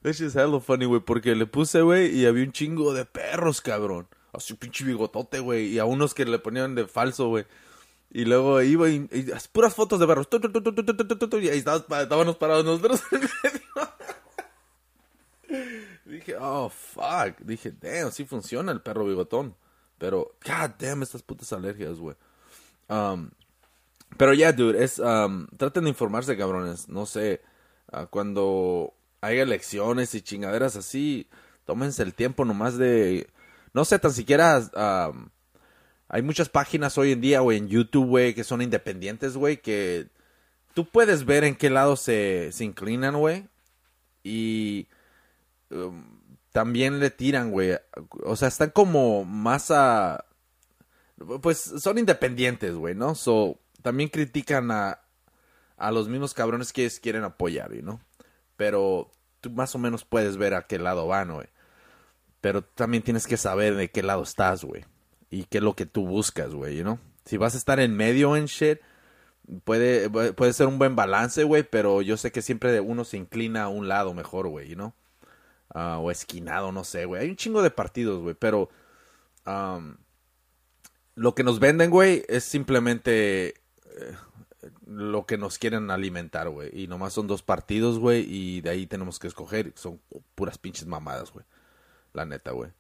[0.03, 3.61] That shit's hella funny, güey, porque le puse, güey, y había un chingo de perros,
[3.61, 4.09] cabrón.
[4.33, 7.47] Así un pinche bigotote, güey, y a unos que le ponían de falso, güey.
[8.11, 9.09] Y luego iba y,
[9.53, 10.29] puras fotos de perros.
[11.41, 13.03] Y ahí estabas pa- estábamos parados nosotros.
[16.05, 17.39] Dije, oh, fuck.
[17.41, 19.55] Dije, damn, sí funciona el perro bigotón.
[19.99, 22.17] Pero, god damn, estas putas alergias, güey.
[22.89, 23.31] Um,
[24.19, 26.89] pero ya, dude, es, um, traten de informarse, cabrones.
[26.89, 27.41] No sé,
[27.91, 31.29] ah, cuando hay elecciones y chingaderas así,
[31.65, 33.31] tómense el tiempo nomás de,
[33.73, 34.61] no sé, tan siquiera,
[36.09, 40.09] hay muchas páginas hoy en día, güey, en YouTube, güey, que son independientes, güey, que
[40.75, 43.47] tú puedes ver en qué lado se, se inclinan, güey.
[44.25, 44.89] Y
[45.71, 46.05] um,
[46.53, 47.79] también le tiran, güey.
[48.25, 50.27] O sea, están como más a...
[51.41, 53.15] Pues son independientes, güey, ¿no?
[53.15, 55.01] So, también critican a,
[55.77, 58.01] a los mismos cabrones que quieren apoyar, ¿no?
[58.57, 59.11] Pero
[59.41, 61.49] tú más o menos puedes ver a qué lado van, güey.
[62.41, 64.85] Pero también tienes que saber de qué lado estás, güey.
[65.31, 66.99] Y qué es lo que tú buscas, güey, ¿no?
[67.25, 68.81] Si vas a estar en medio en shit,
[69.65, 73.65] puede, puede ser un buen balance, güey, pero yo sé que siempre uno se inclina
[73.65, 74.95] a un lado mejor, güey, ¿no?
[75.75, 77.23] Ah, o esquinado, no sé, güey.
[77.23, 78.69] Hay un chingo de partidos, güey, pero
[81.15, 84.17] lo que nos venden, güey, es simplemente eh,
[84.87, 86.71] lo que nos quieren alimentar, güey.
[86.73, 89.73] Y nomás son dos partidos, güey, y de ahí tenemos que escoger.
[89.77, 90.01] Son
[90.35, 91.45] puras pinches mamadas, güey.
[92.13, 92.71] La neta, güey.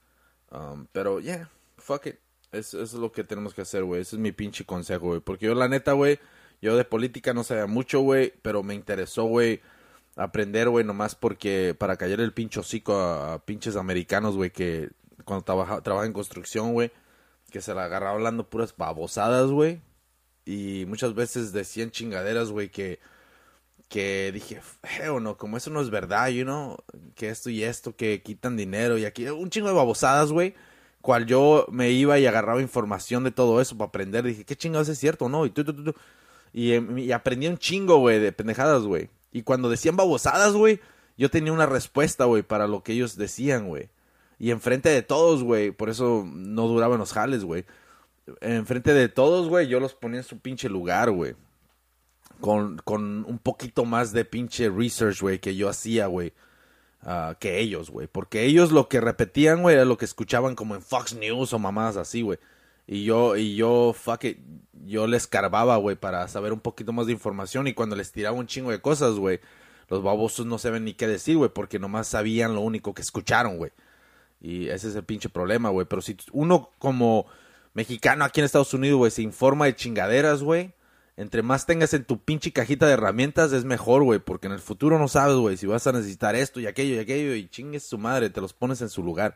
[0.50, 2.16] Um, pero, yeah, fuck it.
[2.52, 4.02] Es- Eso es lo que tenemos que hacer, güey.
[4.02, 5.20] Ese es mi pinche consejo, güey.
[5.20, 6.18] Porque yo, la neta, güey,
[6.60, 9.60] yo de política no sabía mucho, güey, pero me interesó, güey,
[10.14, 14.90] aprender, güey, nomás porque para callar el pinche hocico a, a pinches americanos, güey, que
[15.24, 16.92] cuando trabaja, trabaja en construcción, güey,
[17.50, 19.80] que se la agarraba hablando puras babosadas, güey.
[20.44, 22.98] Y muchas veces decían chingaderas, güey, que,
[23.88, 24.60] que dije,
[25.10, 26.76] o no, como eso no es verdad, you know,
[27.14, 30.54] que esto y esto, que quitan dinero y aquí, un chingo de babosadas, güey,
[31.00, 34.88] cual yo me iba y agarraba información de todo eso para aprender, dije, ¿qué chingados
[34.88, 35.44] es cierto, no?
[35.46, 35.94] Y tú.
[36.52, 39.10] Y, em, y aprendí un chingo, güey, de pendejadas, güey.
[39.32, 40.80] Y cuando decían babosadas, güey,
[41.16, 43.90] yo tenía una respuesta, güey, para lo que ellos decían, güey.
[44.38, 47.64] Y enfrente de todos, güey, por eso no duraban los jales, güey.
[48.40, 51.34] Enfrente de todos, güey, yo los ponía en su pinche lugar, güey.
[52.40, 56.32] Con, con un poquito más de pinche research, güey, que yo hacía, güey.
[57.02, 58.06] ah, que ellos, güey.
[58.08, 61.58] Porque ellos lo que repetían, güey, era lo que escuchaban como en Fox News o
[61.58, 62.38] mamadas así, güey.
[62.86, 64.38] Y yo, y yo, fuck it,
[64.84, 67.66] yo les carbaba, güey, para saber un poquito más de información.
[67.68, 69.40] Y cuando les tiraba un chingo de cosas, güey,
[69.88, 73.56] los babosos no saben ni qué decir, güey, porque nomás sabían lo único que escucharon,
[73.58, 73.72] güey.
[74.40, 75.86] Y ese es el pinche problema, güey.
[75.88, 77.26] Pero si uno como
[77.74, 80.72] mexicano aquí en Estados Unidos, güey, se informa de chingaderas, güey.
[81.16, 84.18] Entre más tengas en tu pinche cajita de herramientas es mejor, güey.
[84.18, 86.98] Porque en el futuro no sabes, güey, si vas a necesitar esto y aquello y
[86.98, 87.34] aquello.
[87.34, 89.34] Y chingues su madre, te los pones en su lugar.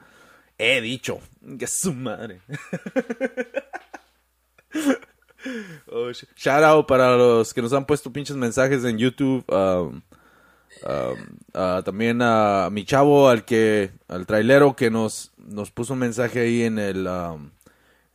[0.58, 1.18] He dicho.
[1.58, 2.40] Que su madre.
[5.92, 9.44] Oh, sh- shout out para los que nos han puesto pinches mensajes en YouTube.
[9.48, 10.02] um,
[10.82, 11.16] um,
[11.54, 16.40] ah, también a mi chavo, al que, al trailero que nos, nos puso un mensaje
[16.40, 17.50] ahí en el, um,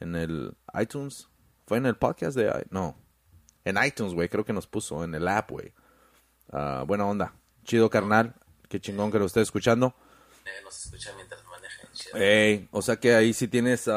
[0.01, 1.29] en el iTunes.
[1.65, 2.97] ¿Fue en el podcast de, no,
[3.63, 5.71] en iTunes, güey, creo que nos puso, en el app, güey.
[6.51, 7.33] Ah, buena onda.
[7.63, 8.33] Chido, carnal.
[8.67, 9.95] Qué chingón que lo esté escuchando.
[10.45, 11.87] Eh, nos escucha mientras manejan.
[12.15, 13.87] Ey, o sea que ahí si tienes,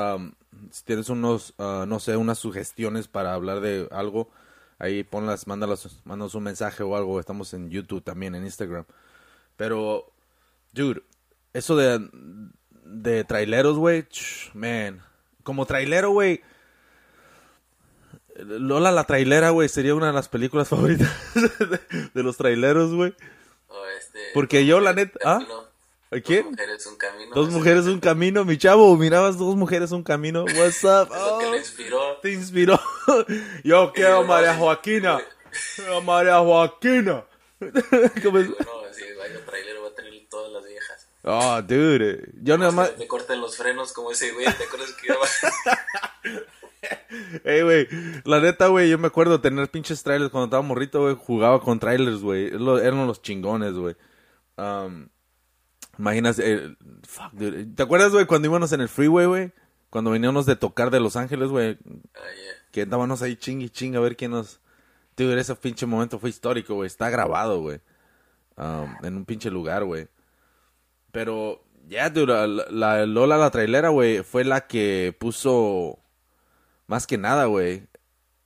[0.70, 4.30] si tienes unos, ah, no sé, unas sugestiones para hablar de algo,
[4.78, 7.18] ahí ponlas, mándalas, mándanos un mensaje o algo.
[7.18, 8.84] Estamos en YouTube también, en Instagram.
[9.56, 10.12] Pero,
[10.72, 11.02] dude,
[11.54, 12.06] eso de,
[12.84, 14.06] de traileros, güey,
[14.52, 15.02] man,
[15.44, 16.42] como trailero, güey.
[18.36, 23.14] Lola la trailera, güey, sería una de las películas favoritas de, de los traileros, güey.
[23.98, 25.38] Este, Porque yo, la neta- ¿ah?
[25.38, 25.64] camino,
[26.24, 26.42] ¿Quién?
[26.44, 27.34] Dos mujeres, un camino.
[27.34, 28.96] Dos mujeres, un camino, mi chavo.
[28.96, 30.44] Mirabas dos mujeres, un camino.
[30.44, 31.08] What's up?
[31.08, 32.16] Que Oh, le inspiró.
[32.22, 32.80] te inspiró.
[33.64, 34.54] Yo quiero no, María.
[34.54, 35.20] Joaquina.
[36.04, 37.24] María Joaquina.
[37.58, 38.56] ¿Cómo es no,
[38.92, 41.08] si vaya trailer va a tener todas las viejas.
[41.24, 42.32] Oh, dude.
[42.42, 42.90] Yo nada más.
[42.90, 46.42] Que te corten los frenos como ese güey, ¿te acuerdas que iba?
[47.44, 47.88] Ey, güey.
[48.24, 48.90] La neta, güey.
[48.90, 51.16] Yo me acuerdo tener pinches trailers cuando estaba morrito, güey.
[51.16, 52.48] Jugaba con trailers, güey.
[52.48, 53.96] Eran los chingones, güey.
[54.58, 55.08] Um,
[55.98, 56.38] imaginas.
[56.38, 56.76] eh,
[57.08, 57.66] fuck, dude.
[57.74, 59.52] ¿Te acuerdas, güey, cuando íbamos en el freeway, güey?
[59.88, 61.78] Cuando veníamos de tocar de Los Ángeles, güey.
[61.80, 62.54] Ah, yeah.
[62.70, 64.60] que andábamos ahí ching y ching a ver quién nos
[65.16, 66.86] Dude, ese pinche momento fue histórico, güey.
[66.88, 67.80] Está grabado, güey.
[68.56, 70.08] Um, en un pinche lugar, güey.
[71.14, 76.00] Pero, ya, dude, la, la- Lola la trailera, güey, fue la que puso
[76.88, 77.86] más que nada, güey,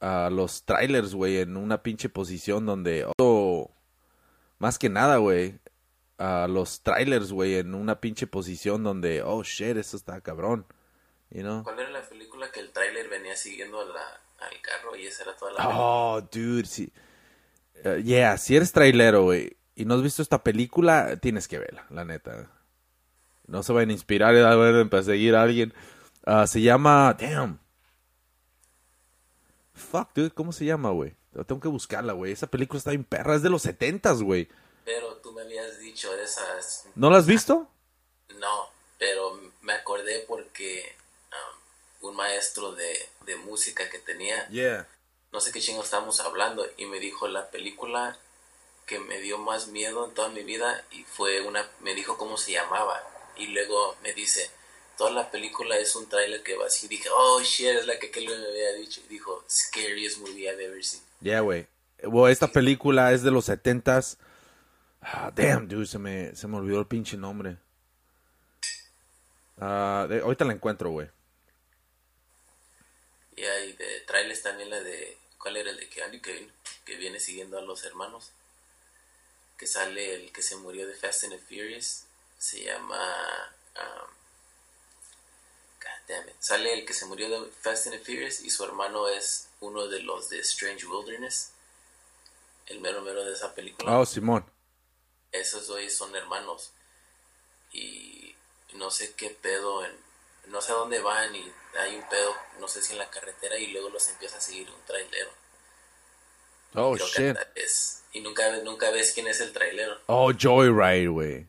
[0.00, 3.07] a los trailers, güey, en una pinche posición donde...
[3.18, 3.70] oh,
[4.59, 5.59] más que nada, güey,
[6.18, 9.22] a los trailers, güey, en una pinche posición donde...
[9.22, 10.66] Oh, shit, esto está cabrón.
[11.31, 11.62] You know?
[11.62, 14.00] ¿Cuál era la película que el tráiler venía siguiendo la,
[14.46, 16.92] al carro y esa era toda la Oh, dude, sí.
[17.85, 21.87] Uh, yeah, si eres trailero, güey, y no has visto esta película, tienes que verla,
[21.90, 22.50] la neta.
[23.49, 25.75] No se vayan a inspirar a ver, en perseguir a alguien.
[26.25, 27.17] Ah, se llama...
[27.19, 27.59] Damn.
[29.75, 31.17] Fuck, dude, ¿cómo se llama, güey?
[31.47, 32.33] Tengo que buscarla, güey.
[32.33, 34.49] Esa película está bien perra, es de los setentas, güey.
[34.85, 36.87] Pero tú me habías dicho de esas...
[36.95, 37.69] ¿No la has visto?
[38.39, 40.95] No, pero me acordé porque
[42.03, 42.93] um, un maestro de,
[43.25, 44.87] de música que tenía, Yeah.
[45.33, 48.19] no sé qué chingo estábamos hablando, y me dijo la película
[48.87, 52.37] que me dio más miedo en toda mi vida y fue una, me dijo cómo
[52.39, 53.03] se llamaba,
[53.38, 54.51] y luego me dice,
[54.96, 57.98] toda la película es un tráiler que va así, y dije, oh shit, es la
[57.98, 61.03] que Kelly me había dicho, y dijo, scariest movie I've ever seen.
[61.20, 61.66] Yeah, güey.
[62.03, 64.18] Bueno, esta película es de los setentas.
[65.01, 67.57] Ah, damn, dude, se me, se me olvidó el pinche nombre.
[69.59, 71.09] Ah, de- ahorita la encuentro, güey.
[73.37, 76.51] Y hay de trailers también la de, ¿cuál era el de Keanu Kevin?
[76.85, 78.33] Que viene siguiendo a los hermanos.
[79.57, 82.05] Que sale el que se murió de Fast and the Furious.
[82.38, 82.96] Se llama...
[83.77, 84.09] um,
[85.81, 86.35] God damn it.
[86.40, 90.01] Sale el que se murió de Fast and Furious y su hermano es uno de
[90.01, 91.51] los de Strange Wilderness.
[92.66, 93.98] El mero mero de esa película.
[93.98, 94.44] Oh, Simón.
[95.33, 96.70] Esos hoy son hermanos.
[97.72, 98.35] Y
[98.74, 99.92] no sé qué pedo, en,
[100.46, 103.57] no sé a dónde van y hay un pedo, no sé si en la carretera
[103.59, 105.31] y luego los empieza a seguir un trailero.
[106.74, 107.37] Oh, Creo shit.
[107.55, 110.01] es- y nunca, nunca ves quién es el trailero.
[110.07, 111.46] Oh, Joyride, güey.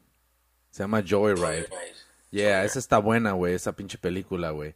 [0.69, 1.67] Se llama Joyride.
[1.67, 1.99] Joyride.
[2.31, 4.75] Yeah, esa está buena, güey, esa pinche película, güey.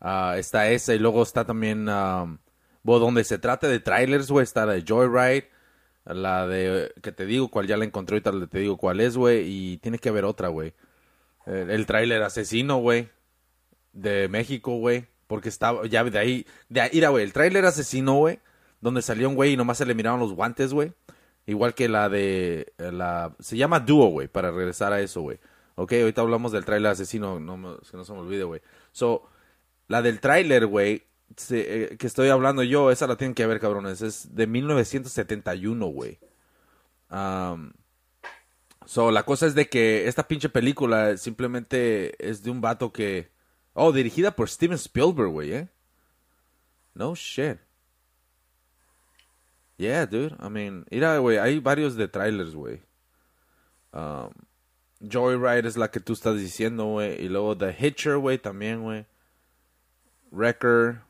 [0.00, 2.38] Ah, está esa y luego está también, um,
[2.82, 5.48] bueno, donde se trata de trailers, güey, está la de Joyride,
[6.04, 9.44] la de, que te digo cuál ya la encontré, ahorita te digo cuál es, güey,
[9.46, 10.74] y tiene que haber otra, güey.
[11.46, 13.08] El, el tráiler asesino, güey,
[13.92, 18.40] de México, güey, porque estaba, ya de ahí, de ahí, güey, el tráiler asesino, güey,
[18.80, 20.92] donde salió un güey y nomás se le miraban los guantes, güey.
[21.46, 25.38] Igual que la de eh, la se llama Duo, güey, para regresar a eso, güey.
[25.74, 28.60] Ok, ahorita hablamos del tráiler asesino, no que no se me olvide, güey.
[28.92, 29.28] So,
[29.88, 31.04] la del tráiler, güey,
[31.50, 34.02] eh, que estoy hablando yo, esa la tienen que ver, cabrones.
[34.02, 36.18] Es de 1971, güey.
[37.08, 37.72] Am,
[38.86, 43.32] so, la cosa es de que esta pinche película simplemente es de un vato que...
[43.74, 45.68] Oh, dirigida por Steven Spielberg, güey, ¿eh?
[46.94, 47.58] No shit.
[49.76, 50.36] Yeah, dude.
[50.40, 52.80] I mean, mira, güey, hay varios de trailers, güey.
[53.92, 54.30] Um,
[55.00, 57.20] Joyride es la que tú estás diciendo, güey.
[57.24, 59.06] Y luego The Hitcher, güey, también, güey.
[60.30, 61.00] Wrecker.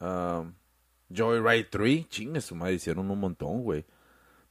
[0.00, 0.54] Um,
[1.14, 2.08] Joyride 3.
[2.08, 3.84] Chingue su madre, hicieron un montón, güey.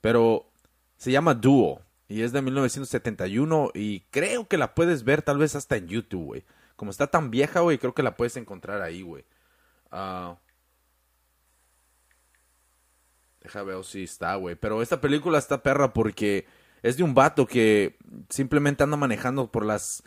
[0.02, 0.50] Pero
[0.98, 1.82] se llama Duo.
[2.08, 3.72] Y es de 1971.
[3.74, 6.46] Y creo que la puedes ver tal vez hasta en YouTube, güey.
[6.76, 9.26] Como está tan vieja, güey, creo que la puedes encontrar ahí, güey.
[9.92, 10.38] Ah...
[13.42, 14.56] Deja ver si está, güey.
[14.56, 16.46] Pero esta película está perra porque
[16.84, 17.98] es de un vato que
[18.30, 20.04] simplemente anda manejando por las.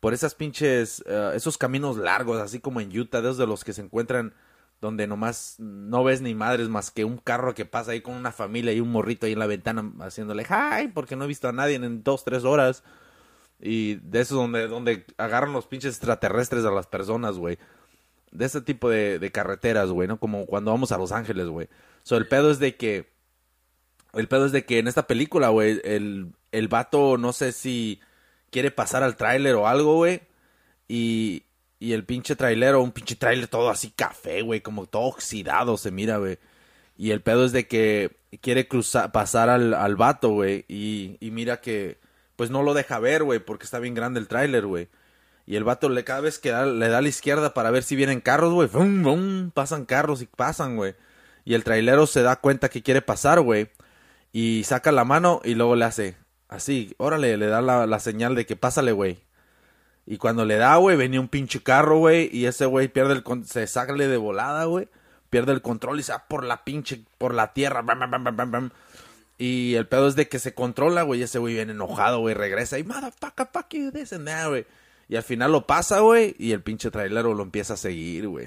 [0.00, 1.02] Por esas pinches.
[1.06, 4.34] eh, esos caminos largos, así como en Utah, de los que se encuentran
[4.80, 8.30] donde nomás no ves ni madres más que un carro que pasa ahí con una
[8.30, 11.52] familia y un morrito ahí en la ventana haciéndole hi, porque no he visto a
[11.52, 12.84] nadie en dos, tres horas.
[13.58, 17.58] Y de esos donde, donde agarran los pinches extraterrestres a las personas, güey
[18.30, 20.18] de ese tipo de, de carreteras, güey, ¿no?
[20.18, 21.68] Como cuando vamos a Los Ángeles, güey.
[22.02, 23.14] So, el pedo es de que...
[24.12, 28.00] El pedo es de que en esta película, güey, el, el vato no sé si
[28.50, 30.22] quiere pasar al tráiler o algo, güey.
[30.88, 31.42] Y,
[31.78, 35.90] y el pinche trailero, un pinche trailer todo así café, güey, como todo oxidado se
[35.90, 36.38] mira, güey.
[36.96, 40.64] Y el pedo es de que quiere cruzar, pasar al, al vato, güey.
[40.68, 41.98] Y, y mira que,
[42.36, 44.88] pues no lo deja ver, güey, porque está bien grande el tráiler, güey.
[45.46, 47.94] Y el vato le cada vez que le da a la izquierda para ver si
[47.94, 48.68] vienen carros, güey.
[49.54, 50.94] Pasan carros y pasan, güey.
[51.44, 53.70] Y el trailero se da cuenta que quiere pasar, güey.
[54.32, 56.16] Y saca la mano y luego le hace
[56.48, 56.94] así.
[56.98, 59.20] Órale, le da la, señal de que pásale, güey.
[60.04, 62.28] Y cuando le da, güey, venía un pinche carro, güey.
[62.32, 63.22] Y ese güey pierde el...
[63.22, 64.88] con- Se sale de volada, güey.
[65.30, 67.04] Pierde el control y se va por la pinche...
[67.18, 67.82] Por la tierra.
[67.82, 68.70] Bam, bam, bam.
[69.38, 71.22] Y el pedo es de que se controla, güey.
[71.22, 72.34] Ese güey viene enojado, güey.
[72.34, 74.66] Regresa y motherfucker, fuck you, this and güey.
[75.08, 76.34] Y al final lo pasa, güey.
[76.38, 78.46] Y el pinche trailero lo empieza a seguir, güey.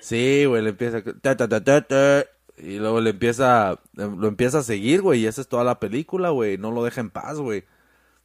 [0.00, 1.02] Sí, güey, le empieza.
[1.02, 2.24] ta, ta, ta, ta, ta.
[2.58, 6.30] Y luego le empieza, lo empieza a seguir, güey, y esa es toda la película,
[6.30, 6.58] güey.
[6.58, 7.64] No lo deja en paz, güey.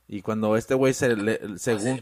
[0.07, 1.99] Y cuando este güey se, le- según...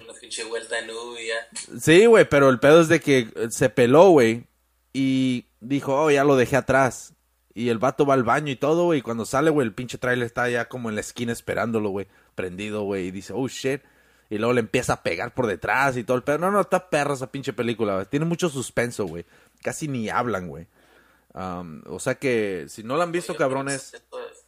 [1.79, 4.43] Sí, güey, pero el pedo es de que se peló, güey.
[4.91, 7.13] Y dijo, oh, ya lo dejé atrás.
[7.53, 8.99] Y el vato va al baño y todo, güey.
[8.99, 12.07] Y cuando sale, güey, el pinche trailer está ya como en la esquina esperándolo, güey.
[12.35, 13.07] Prendido, güey.
[13.07, 13.81] Y dice, oh, shit.
[14.29, 16.39] Y luego le empieza a pegar por detrás y todo el pedo.
[16.39, 18.05] No, no, está perra esa pinche película, güey.
[18.07, 19.25] Tiene mucho suspenso, güey.
[19.61, 20.67] Casi ni hablan, güey.
[21.33, 23.93] Um, o sea que, si no la han visto, Yo cabrones...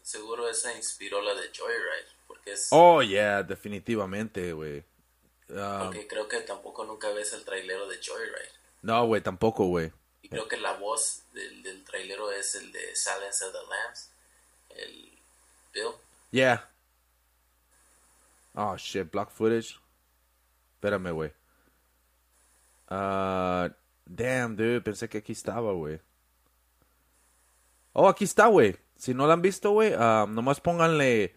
[0.02, 2.08] Seguro esa inspiró la de Joyride.
[2.28, 2.70] Porque es.
[2.72, 4.84] Oh, yeah, definitivamente, güey.
[5.50, 8.52] Um, Porque creo que tampoco nunca ves el trailero de Joyride.
[8.82, 9.92] No, güey, tampoco, güey.
[10.22, 14.10] Y creo que la voz del, del trailero es el de Silence of the Lambs.
[14.70, 15.12] El
[15.74, 15.92] Bill.
[16.32, 16.70] Yeah.
[18.60, 19.80] Oh, shit, block footage.
[20.74, 21.32] Espérame, güey.
[22.90, 23.70] Ah,
[24.04, 26.00] damn, dude, pensé que aquí estaba, güey.
[27.94, 28.76] Oh, aquí está, güey.
[28.96, 31.36] Si no la han visto, güey, ah, nomás pónganle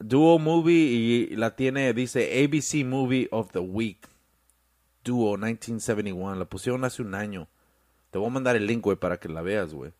[0.00, 4.08] Duo Movie y la tiene, dice ABC Movie of the Week.
[5.04, 6.34] Duo 1971.
[6.34, 7.46] La pusieron hace un año.
[8.10, 9.92] Te voy a mandar el link, güey, para que la veas, güey.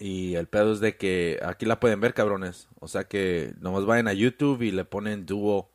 [0.00, 2.68] Y el pedo es de que aquí la pueden ver, cabrones.
[2.80, 5.70] O sea que nomás vayan a YouTube y le ponen Duo.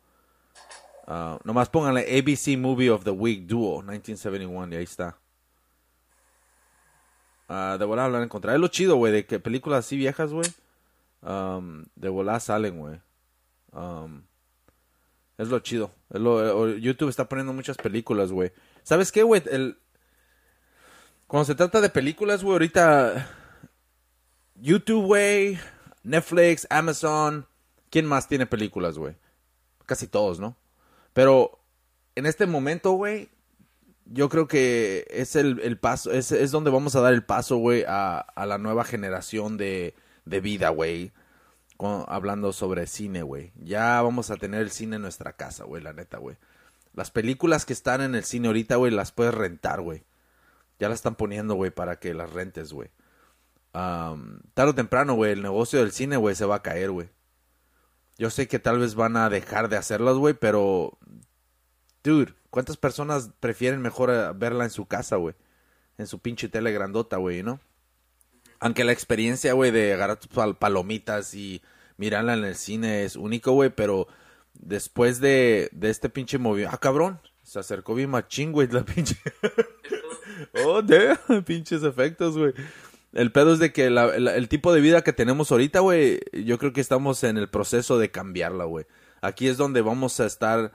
[1.06, 5.18] ah, nomás pónganle ABC Movie of the Week Duo 1971 y ahí está.
[7.48, 8.30] Ah, de volada la van.
[8.54, 10.46] Es lo chido, güey, de que películas así viejas, güey.
[11.22, 13.00] de volada salen, güey.
[15.36, 15.90] Es lo chido.
[16.10, 18.52] Lo- YouTube está poniendo muchas películas, güey.
[18.82, 19.42] ¿Sabes qué, güey?
[19.50, 19.76] El...
[21.26, 23.28] Cuando se trata de películas, güey, ahorita...
[24.64, 25.58] YouTube, güey,
[26.04, 27.46] Netflix, Amazon,
[27.90, 29.14] ¿quién más tiene películas, güey?
[29.84, 30.56] Casi todos, ¿no?
[31.12, 31.58] Pero
[32.14, 33.28] en este momento, güey,
[34.06, 37.58] yo creo que es el, el paso, es, es donde vamos a dar el paso,
[37.58, 39.94] güey, a, a la nueva generación de,
[40.24, 41.12] de vida, güey.
[41.78, 43.52] Hablando sobre cine, güey.
[43.62, 46.38] Ya vamos a tener el cine en nuestra casa, güey, la neta, güey.
[46.94, 50.04] Las películas que están en el cine ahorita, güey, las puedes rentar, güey.
[50.78, 52.88] Ya las están poniendo, güey, para que las rentes, güey.
[53.74, 57.08] Am, tarde o temprano, güey, el negocio del cine, güey, se va a caer, güey.
[58.16, 60.96] Yo sé que tal vez van a dejar de hacerlas, güey, pero...
[62.04, 65.34] Dude, ¿cuántas personas prefieren mejor eh, verla en su casa, güey?
[65.98, 67.58] En su pinche tele grandota, güey, ¿no?
[68.60, 71.60] Aunque la experiencia, güey, de agarrar tus pal- palomitas y
[71.96, 74.06] mirarla en el cine es único, güey, pero
[74.52, 76.76] después de, de este pinche movimiento...
[76.76, 79.16] Ah, cabrón, se acercó bien machín, güey, la pinche...
[80.64, 82.54] Oh, damn, pinches efectos, güey.
[83.14, 86.58] El pedo es de que la- el tipo de vida que tenemos ahorita, güey, yo
[86.58, 88.86] creo que estamos en el proceso de cambiarla, güey.
[89.22, 90.72] Aquí es donde vamos a estar,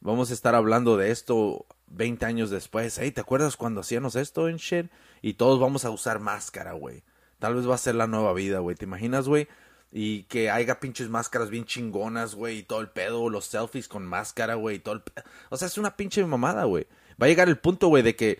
[0.00, 2.96] vamos a estar hablando de esto 20 años después.
[2.98, 4.86] Hey, ¿te acuerdas cuando hacíamos esto en shit?
[5.20, 7.02] Y todos vamos a usar máscara, güey.
[7.40, 8.76] Tal vez va a ser la nueva vida, güey.
[8.76, 9.48] ¿Te imaginas, güey?
[9.90, 14.06] Y que haya pinches máscaras bien chingonas, güey, y todo el pedo, los selfies con
[14.06, 15.02] máscara, güey, y todo el
[15.50, 16.86] O sea, es una pinche mamada, güey.
[17.20, 18.38] Va a llegar el punto, güey, de que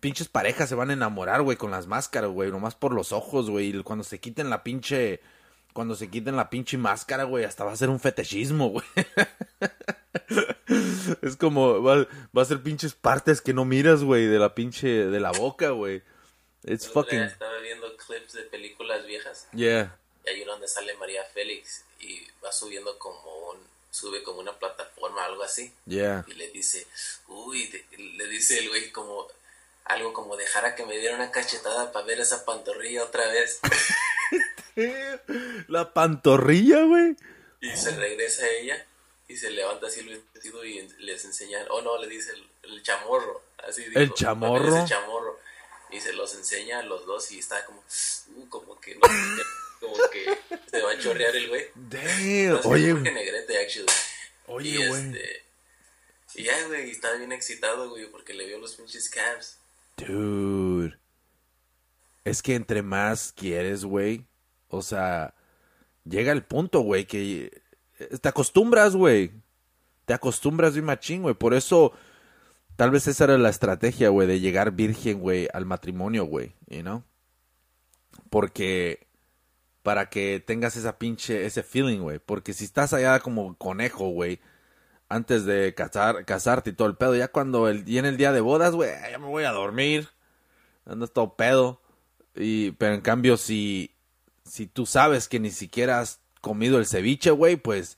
[0.00, 3.50] pinches parejas se van a enamorar, güey, con las máscaras, güey, nomás por los ojos,
[3.50, 5.20] güey, y cuando se quiten la pinche...
[5.72, 8.84] Cuando se quiten la pinche máscara, güey, hasta va a ser un fetichismo, güey.
[11.22, 12.06] es como, va,
[12.36, 15.70] va a ser pinches partes que no miras, güey, de la pinche, de la boca,
[15.70, 16.02] güey.
[16.64, 17.20] It's fucking...
[17.20, 19.48] Estaba viendo clips de películas viejas.
[19.52, 19.98] Yeah.
[20.24, 23.20] Y hay uno donde sale María Félix y va subiendo como
[23.50, 23.58] un,
[23.90, 25.72] sube como una plataforma, algo así.
[25.86, 26.24] Yeah.
[26.28, 26.86] Y le dice,
[27.28, 29.26] uy, de- le dice el güey como
[29.84, 33.60] algo como dejara que me diera una cachetada para ver esa pantorrilla otra vez.
[35.68, 37.16] La pantorrilla, güey.
[37.60, 38.84] Y se regresa ella
[39.28, 42.82] y se levanta así el vestido y les enseña, oh no, le dice el, el
[42.82, 43.42] chamorro.
[43.66, 44.74] Así dijo, ¿El chamorro?
[44.74, 45.40] Dice chamorro.
[45.90, 47.82] Y se los enseña a los dos y está como,
[48.36, 49.00] uh, como que no,
[49.80, 50.38] como que
[50.70, 51.66] se va a chorrear el güey.
[51.74, 52.60] Damn.
[52.64, 53.92] Oye, Jorge Negrete, actually.
[54.46, 55.02] Oye, y güey.
[55.02, 55.44] este,
[56.34, 59.58] y ya, güey, estaba bien excitado, güey, porque le vio los pinches cams.
[59.96, 60.98] Dude.
[62.24, 64.26] Es que entre más quieres, güey.
[64.68, 65.34] O sea,
[66.04, 67.62] llega el punto, güey, que
[68.20, 69.32] te acostumbras, güey.
[70.06, 71.34] Te acostumbras bien machín, güey.
[71.34, 71.92] Por eso,
[72.76, 76.54] tal vez esa era la estrategia, güey, de llegar virgen, güey, al matrimonio, güey.
[76.68, 77.04] You know?
[78.30, 79.06] Porque
[79.82, 82.18] para que tengas esa pinche, ese feeling, güey.
[82.18, 84.40] Porque si estás allá como conejo, güey,
[85.08, 88.40] antes de casar, casarte y todo el pedo, ya cuando el, viene el día de
[88.40, 90.08] bodas, güey, ya me voy a dormir.
[90.86, 91.80] Andas todo pedo.
[92.34, 93.94] Y, pero en cambio, si,
[94.44, 97.96] si tú sabes que ni siquiera has comido el ceviche, güey, pues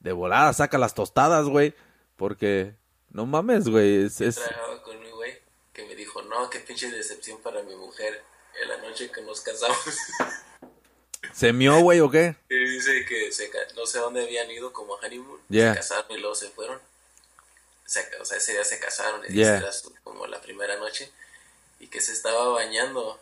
[0.00, 1.74] de volada saca las tostadas, güey.
[2.16, 2.74] Porque,
[3.10, 4.40] no mames, güey, es, es-
[4.84, 5.32] con un güey
[5.72, 8.22] que me dijo, no, qué pinche decepción para mi mujer.
[8.62, 9.76] en la noche que nos casamos.
[11.34, 12.36] ¿Se mió, güey, o qué?
[12.48, 15.40] Y dice que se, no sé dónde habían ido como honeymoon.
[15.48, 15.72] Yeah.
[15.74, 16.80] Se casaron y luego se fueron.
[17.86, 19.58] Se- o sea, ese día se casaron y Yeah.
[19.58, 21.10] era su- como la primera noche.
[21.80, 23.20] Y que se estaba bañando.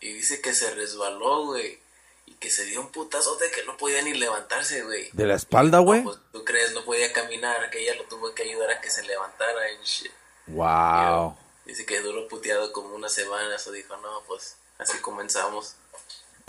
[0.00, 1.78] Y dice que se resbaló, güey.
[2.26, 5.10] Y que se dio un putazote que no podía ni levantarse, güey.
[5.12, 6.02] ¿De la espalda, güey?
[6.02, 6.72] Pues, ¿Tú crees?
[6.72, 7.68] No podía caminar.
[7.70, 10.12] Que ella lo tuvo que ayudar a que se levantara en shit.
[10.46, 11.36] Wow.
[11.66, 13.56] Dice que duró puteado como una semana.
[13.56, 15.74] Eso dijo, no, pues así comenzamos.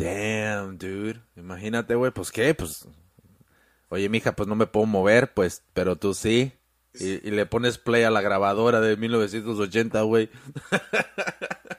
[0.04, 1.22] Damn, dude.
[1.36, 2.86] Imagínate, güey, pues qué, pues.
[3.90, 6.54] Oye, mija, pues no me puedo mover, pues, pero tú sí.
[6.94, 10.30] Y, y le pones play a la grabadora de 1980, güey.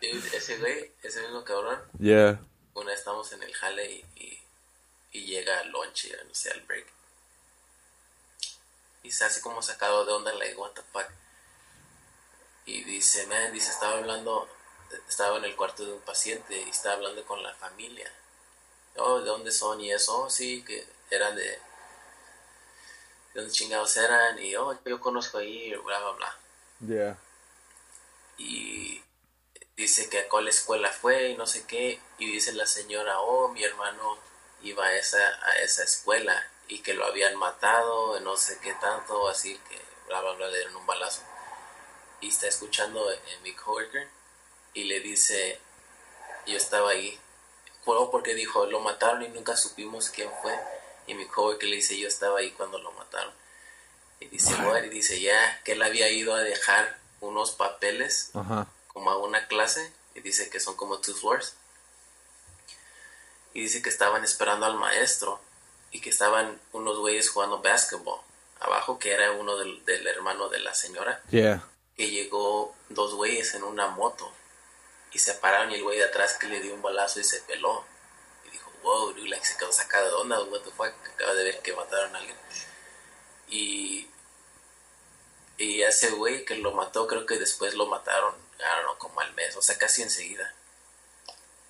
[0.00, 2.40] Ese güey, ese mismo cabrón, Yeah.
[2.74, 4.38] una vez estamos en el jale y, y,
[5.12, 6.86] y llega al lunch, no sé, al break.
[9.04, 11.06] Y se hace como sacado de onda, like, what the fuck.
[12.66, 14.48] Y dice, man, dice, estaba hablando,
[15.08, 18.10] estaba en el cuarto de un paciente y estaba hablando con la familia.
[18.96, 19.80] Oh, ¿de dónde son?
[19.80, 21.60] Y eso, oh, sí, que eran de, de
[23.34, 24.38] dónde chingados eran.
[24.38, 26.38] Y, oh, yo conozco ahí, bla, bla, bla.
[26.80, 27.16] Yeah.
[28.38, 29.00] y
[29.76, 33.48] dice que a cuál escuela fue y no sé qué y dice la señora oh
[33.48, 34.18] mi hermano
[34.62, 39.28] iba a esa a esa escuela y que lo habían matado no sé qué tanto
[39.28, 41.22] así que bla bla bla le dieron un balazo
[42.20, 44.08] y está escuchando en mi coworker
[44.74, 45.58] y le dice
[46.46, 47.18] yo estaba ahí
[47.84, 50.58] Bueno, porque dijo lo mataron y nunca supimos quién fue
[51.06, 53.32] y mi coworker le dice yo estaba ahí cuando lo mataron
[54.20, 58.66] y dice "What?" y dice ya que él había ido a dejar unos papeles Ajá.
[58.88, 61.54] como a una clase y dice que son como two floors
[63.54, 65.40] y dice que estaban esperando al maestro
[65.90, 68.20] y que estaban unos güeyes jugando basketball
[68.60, 71.62] abajo que era uno del, del hermano de la señora Yeah.
[71.96, 74.32] que llegó dos güeyes en una moto
[75.12, 77.40] y se pararon y el güey de atrás que le dio un balazo y se
[77.42, 77.84] peló.
[78.46, 81.44] Y dijo wow dude like se quedó sacado de onda what the fuck acaba de
[81.44, 82.36] ver que mataron a alguien
[83.48, 84.08] y
[85.58, 88.34] y ese güey que lo mató creo que después lo mataron
[88.84, 90.54] know, como al mes o sea casi enseguida.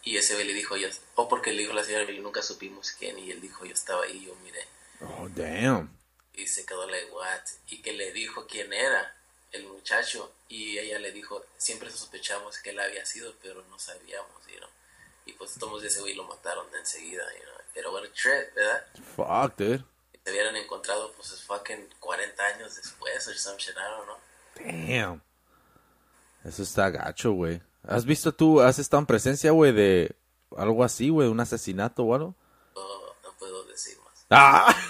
[0.04, 3.18] Y ese güey le dijo yo o porque le dijo la señora nunca supimos quién
[3.18, 4.66] y él dijo yo estaba ahí yo miré
[5.00, 5.90] Oh, damn.
[6.34, 9.16] y se quedó like what y que le dijo quién era
[9.52, 14.46] el muchacho y ella le dijo siempre sospechamos que él había sido pero no sabíamos
[14.46, 14.70] you know?
[15.26, 17.56] y pues todos ese güey lo mataron de enseguida you know?
[17.74, 18.86] pero bueno trip verdad
[19.16, 19.84] Fuck, dude.
[20.24, 24.18] se hubieran encontrado pues es fucking 40 años después o some shit I don't know
[24.54, 25.22] Damn.
[26.44, 27.62] Eso está gacho, güey.
[27.84, 30.14] ¿Has visto tú, has estado en presencia, güey, de
[30.56, 32.34] algo así, güey, un asesinato o algo?
[32.74, 34.76] no, no puedo decir más ¡Ah!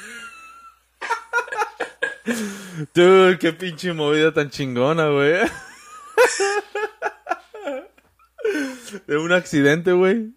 [2.94, 5.40] Dude, qué pinche movida tan chingona, güey.
[9.06, 10.34] De un accidente, güey.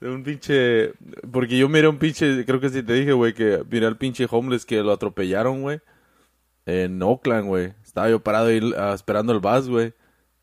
[0.00, 0.92] De un pinche...
[1.32, 2.44] Porque yo miré un pinche...
[2.44, 5.80] Creo que sí te dije, güey, que miré al pinche homeless que lo atropellaron, güey.
[6.66, 7.74] En Oakland, güey.
[7.82, 9.94] Estaba yo parado ahí ah, esperando el bus, güey.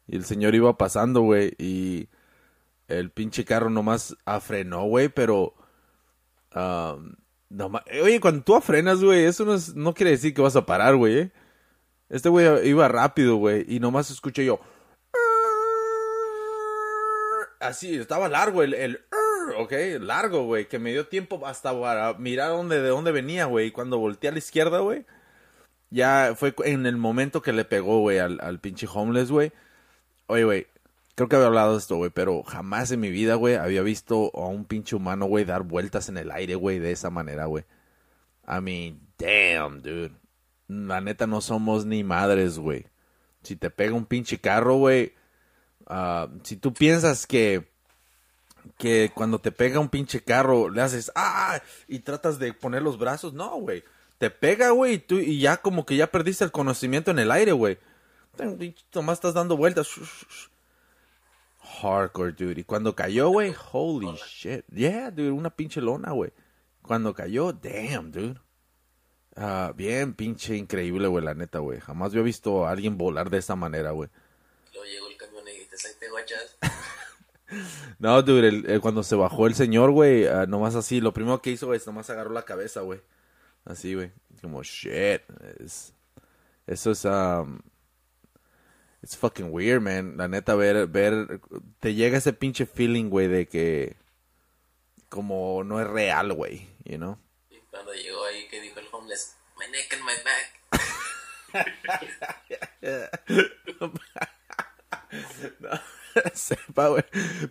[0.07, 1.53] Y el señor iba pasando, güey.
[1.57, 2.09] Y
[2.87, 5.53] el pinche carro nomás afrenó, güey, pero...
[6.51, 6.97] ah,
[7.55, 10.65] nomás- Oye, cuando tú afrenas, güey, eso no, es- no quiere decir que vas a
[10.65, 11.19] parar, güey.
[11.19, 11.31] ¿eh?
[12.09, 13.65] Este güey iba rápido, güey.
[13.67, 14.59] Y nomás escuché yo...
[17.59, 18.73] Así, estaba largo el...
[18.73, 18.99] el
[19.57, 20.67] ok, largo, güey.
[20.67, 23.67] Que me dio tiempo hasta para mirar dónde, de dónde venía, güey.
[23.67, 25.05] Y cuando volteé a la izquierda, güey
[25.91, 29.53] ya fue en el momento que le pegó, güey, al, al pinche homeless, güey.
[30.27, 30.67] Oye, güey,
[31.15, 34.31] creo que había hablado de esto, güey, pero jamás en mi vida, güey, había visto
[34.35, 37.63] a un pinche humano, güey, dar vueltas en el aire, güey, de esa manera, güey.
[38.47, 40.11] I mean, damn, dude.
[40.67, 42.85] La neta no somos ni madres, güey.
[43.43, 45.13] Si te pega un pinche carro, güey,
[45.87, 47.73] ah, si tú piensas que
[48.77, 52.97] que cuando te pega un pinche carro le haces ah y tratas de poner los
[52.97, 53.83] brazos, no, güey.
[54.17, 57.31] Te pega, güey, y tú y ya como que ya perdiste el conocimiento en el
[57.31, 57.77] aire, güey.
[58.93, 59.89] Nomás estás dando vueltas.
[61.81, 62.59] Hardcore, dude.
[62.61, 64.65] Y cuando cayó, güey, holy shit.
[64.67, 66.31] Yeah, dude, una pinche lona, güey.
[66.81, 68.39] Cuando cayó, damn, dude.
[69.35, 71.79] Ah, bien pinche increíble, güey, la neta, güey.
[71.79, 74.09] Jamás había visto a alguien volar de esa manera, güey.
[74.73, 76.57] luego llegó el camión y te salte guachas
[77.99, 81.41] No, dude, el- el- cuando se bajó el señor, güey, ah, nomás así, lo primero
[81.41, 83.01] que hizo, es nomás agarró la cabeza, güey.
[83.65, 84.11] Así, güey.
[84.41, 85.21] Como, shit.
[85.59, 85.93] Es-
[86.67, 87.59] eso es, um,
[89.05, 90.17] it's fucking weird, man.
[90.17, 91.39] La neta, ver, ver,
[91.79, 93.97] te llega ese pinche feeling, güey, de que
[95.09, 97.19] como no es real, güey, you know?
[97.51, 100.51] y cuando llegó ahí que dijo el homeless my neck and my back
[106.33, 107.03] sepa, güey.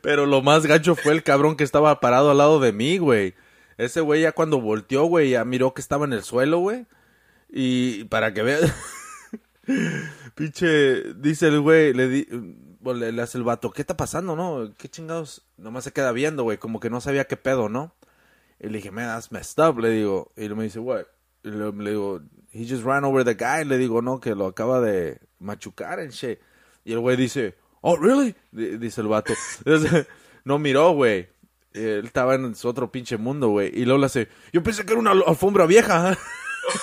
[0.02, 3.34] Pero lo más gacho fue el cabrón que estaba parado al lado de mí, güey.
[3.78, 6.86] Ese güey ya cuando volteó, güey, ya miró que estaba en el suelo, güey.
[7.48, 8.74] Y para que veas...
[10.34, 12.26] Pinche, dice el güey, le, di,
[12.80, 14.72] bueno, le, hace el vato, ¿qué está pasando, no?
[14.76, 15.46] ¿Qué chingados?
[15.56, 17.94] Nomás se queda viendo, güey, como que no sabía qué pedo, ¿no?
[18.58, 20.32] Y le dije, man, that's messed up, le digo.
[20.36, 21.04] Y me dice, what?
[21.42, 22.22] Y le, digo,
[22.52, 23.64] he just ran over the guy.
[23.64, 26.38] Le digo, no, que lo acaba de machucar en shit.
[26.84, 28.34] Y el güey dice, oh, really?
[28.52, 29.34] Dice el vato.
[30.46, 31.26] No miró, güey.
[31.72, 33.70] Él estaba en su otro pinche mundo, güey.
[33.74, 36.18] Y le hace, yo pensé que era una al- alfombra vieja.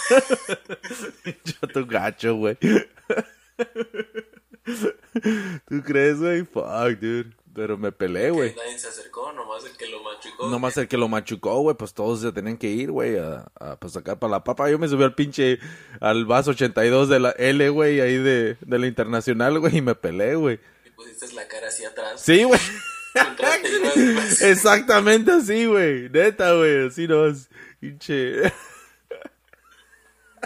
[1.46, 2.58] yo tu gacho, güey.
[5.68, 6.44] ¿Tú crees, güey?
[6.44, 7.32] Fuck, dude.
[7.54, 8.56] Pero me peleé, güey.
[8.56, 10.50] Nadie se acercó, nomás el que lo machucó.
[10.50, 13.76] Nomás el que lo machucó, güey, pues todos se tenían que ir, güey, a, a
[13.78, 14.70] pues, sacar para la papa.
[14.70, 15.60] Yo me subí al pinche,
[16.00, 19.96] al vaso 82 de la L, güey, ahí de, de la internacional, güey, y me
[19.96, 20.60] peleé, güey.
[20.86, 22.22] Y pusiste la cara hacia atrás.
[22.22, 22.60] Sí, güey.
[23.14, 24.42] Pues.
[24.42, 26.10] Exactamente así, güey.
[26.10, 27.50] Neta, güey, así no es.
[27.82, 28.54] Pinche.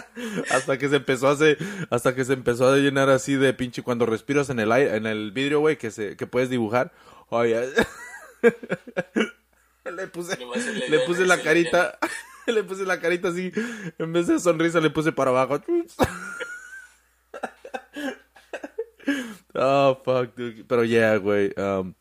[0.50, 1.58] Hasta que se empezó a hacer,
[1.90, 5.06] hasta que se empezó a llenar así de pinche cuando respiras en el aire, en
[5.06, 6.92] el vidrio, güey, que se, que puedes dibujar.
[7.28, 7.70] Oye,
[9.84, 10.38] le puse,
[10.88, 11.98] le puse la carita,
[12.46, 13.52] le puse la carita así,
[13.98, 15.60] en vez de sonrisa le puse para abajo.
[19.54, 20.64] Oh, fuck, dude.
[20.64, 21.94] Pero yeah, güey, um,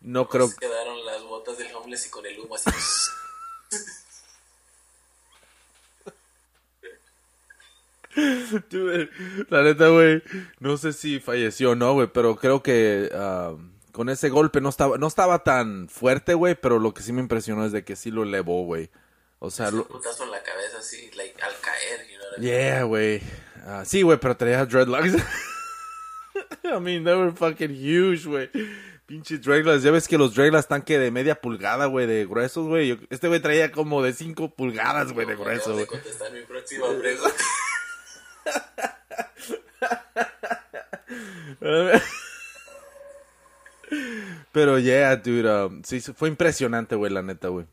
[0.00, 2.70] no creo quedaron las botas del homeless y con el humo así.
[8.70, 9.10] Dude,
[9.50, 10.22] la neta, güey,
[10.58, 13.54] no sé si falleció o no, güey, pero creo que ah,
[13.92, 17.20] con ese golpe no estaba, no estaba tan fuerte, güey, pero lo que sí me
[17.20, 18.90] impresionó es de que sí lo elevó, güey.
[19.38, 19.86] O sea, lo...
[19.86, 22.42] putazo en la cabeza así, like, al caer, you know?
[22.42, 23.20] Yeah, güey.
[23.66, 25.14] Ah, sí, güey, pero traía dreadlocks.
[26.64, 28.50] I mean, they were fucking huge, güey.
[29.06, 29.82] Pinches dreadlocks.
[29.82, 32.98] Ya ves que los dreadlocks están que de media pulgada, güey, de gruesos, güey.
[33.10, 35.86] Este güey traía como de cinco pulgadas, güey, de Me grueso, de güey.
[35.86, 37.34] contestar mi próxima pregunta.
[44.52, 47.66] Pero yeah, dude, um, sí, fue impresionante, güey, la neta, güey.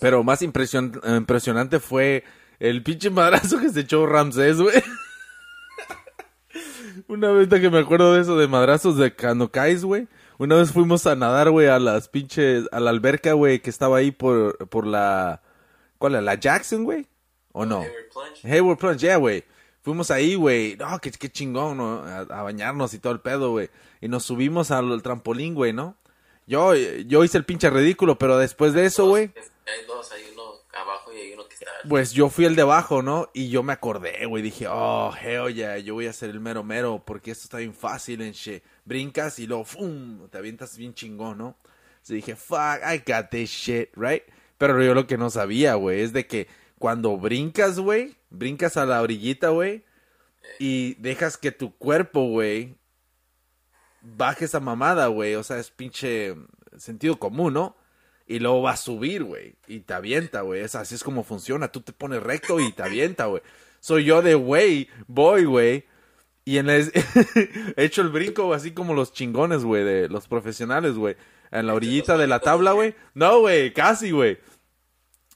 [0.00, 2.22] Pero más impresion- impresionante fue
[2.60, 4.82] el pinche madrazo que se echó Ramsés, güey.
[7.08, 10.06] Una vez que me acuerdo de eso, de madrazos de cuando caes, güey.
[10.38, 13.98] Una vez fuimos a nadar, güey, a las pinches, a la alberca, güey, que estaba
[13.98, 15.42] ahí por, por la,
[15.98, 16.22] ¿cuál era?
[16.22, 17.06] ¿La Jackson, güey?
[17.52, 17.80] ¿O no?
[17.80, 18.46] Hayward Plunge.
[18.54, 19.44] Hayward Plunge, yeah, güey.
[19.82, 20.76] Fuimos ahí, güey.
[20.76, 22.02] No, qué, qué chingón, ¿no?
[22.04, 23.70] A, a bañarnos y todo el pedo, güey.
[24.00, 25.96] Y nos subimos al, al trampolín, güey, ¿no?
[26.46, 30.42] Yo, yo hice el pinche ridículo, pero después de eso, güey, Hay dos, hay uno
[30.74, 31.66] abajo y hay uno que está.
[31.88, 33.28] pues yo fui el de abajo, ¿no?
[33.32, 34.42] Y yo me acordé, güey.
[34.42, 37.72] Dije, oh, hell yeah, yo voy a ser el mero mero porque esto está bien
[37.74, 38.64] fácil en shit.
[38.84, 40.28] Brincas y luego, ¡fum!
[40.28, 41.56] Te avientas bien chingón, ¿no?
[41.92, 44.24] Entonces dije, fuck, I got this shit, right?
[44.58, 48.86] Pero yo lo que no sabía, güey, es de que cuando brincas, güey, brincas a
[48.86, 49.84] la orillita, güey,
[50.58, 52.76] y dejas que tu cuerpo, güey,
[54.02, 55.34] baje esa mamada, güey.
[55.34, 56.34] O sea, es pinche
[56.76, 57.76] sentido común, ¿no?
[58.26, 59.54] Y luego va a subir, güey.
[59.66, 60.62] Y te avienta, güey.
[60.62, 61.68] Es así es como funciona.
[61.68, 63.42] Tú te pones recto y te avienta, güey.
[63.80, 65.84] Soy yo de güey, voy, güey.
[66.44, 66.92] Y en el...
[67.76, 71.16] he hecho el brinco así como los chingones, güey, de los profesionales, güey.
[71.50, 72.94] En la orillita de la tabla, güey.
[73.14, 74.38] No, güey, casi, güey.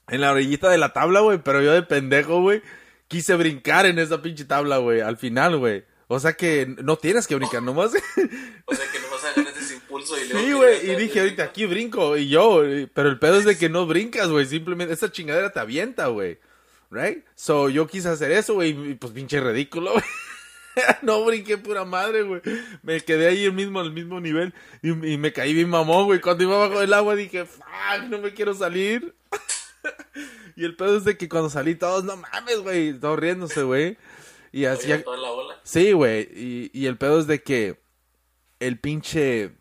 [0.07, 1.39] En la orillita de la tabla, güey.
[1.39, 2.61] Pero yo de pendejo, güey.
[3.07, 5.01] Quise brincar en esa pinche tabla, güey.
[5.01, 5.85] Al final, güey.
[6.07, 7.91] O sea que no tienes que brincar, nomás.
[8.65, 10.45] O sea que nomás agarras ese impulso y luego.
[10.45, 12.61] Sí, güey, y dije ahorita aquí brinco y yo,
[12.93, 16.39] pero el pedo es de que no brincas, güey, simplemente esa chingadera te avienta, güey.
[16.91, 17.25] Right?
[17.35, 20.03] So yo quise hacer eso, güey, y pues pinche ridículo, güey.
[21.03, 22.41] No brinqué pura madre, güey.
[22.83, 26.19] Me quedé ahí el mismo, al mismo nivel y, y me caí bien mamón, güey.
[26.19, 29.15] Cuando iba bajo el agua dije, fuck, no me quiero salir.
[30.55, 33.97] y el pedo es de que cuando salí todos, no mames, güey, todos riéndose, güey.
[34.51, 35.55] Y así, Oye, toda la bola.
[35.63, 36.29] Sí, güey.
[36.33, 37.79] Y, y el pedo es de que
[38.59, 39.51] el pinche.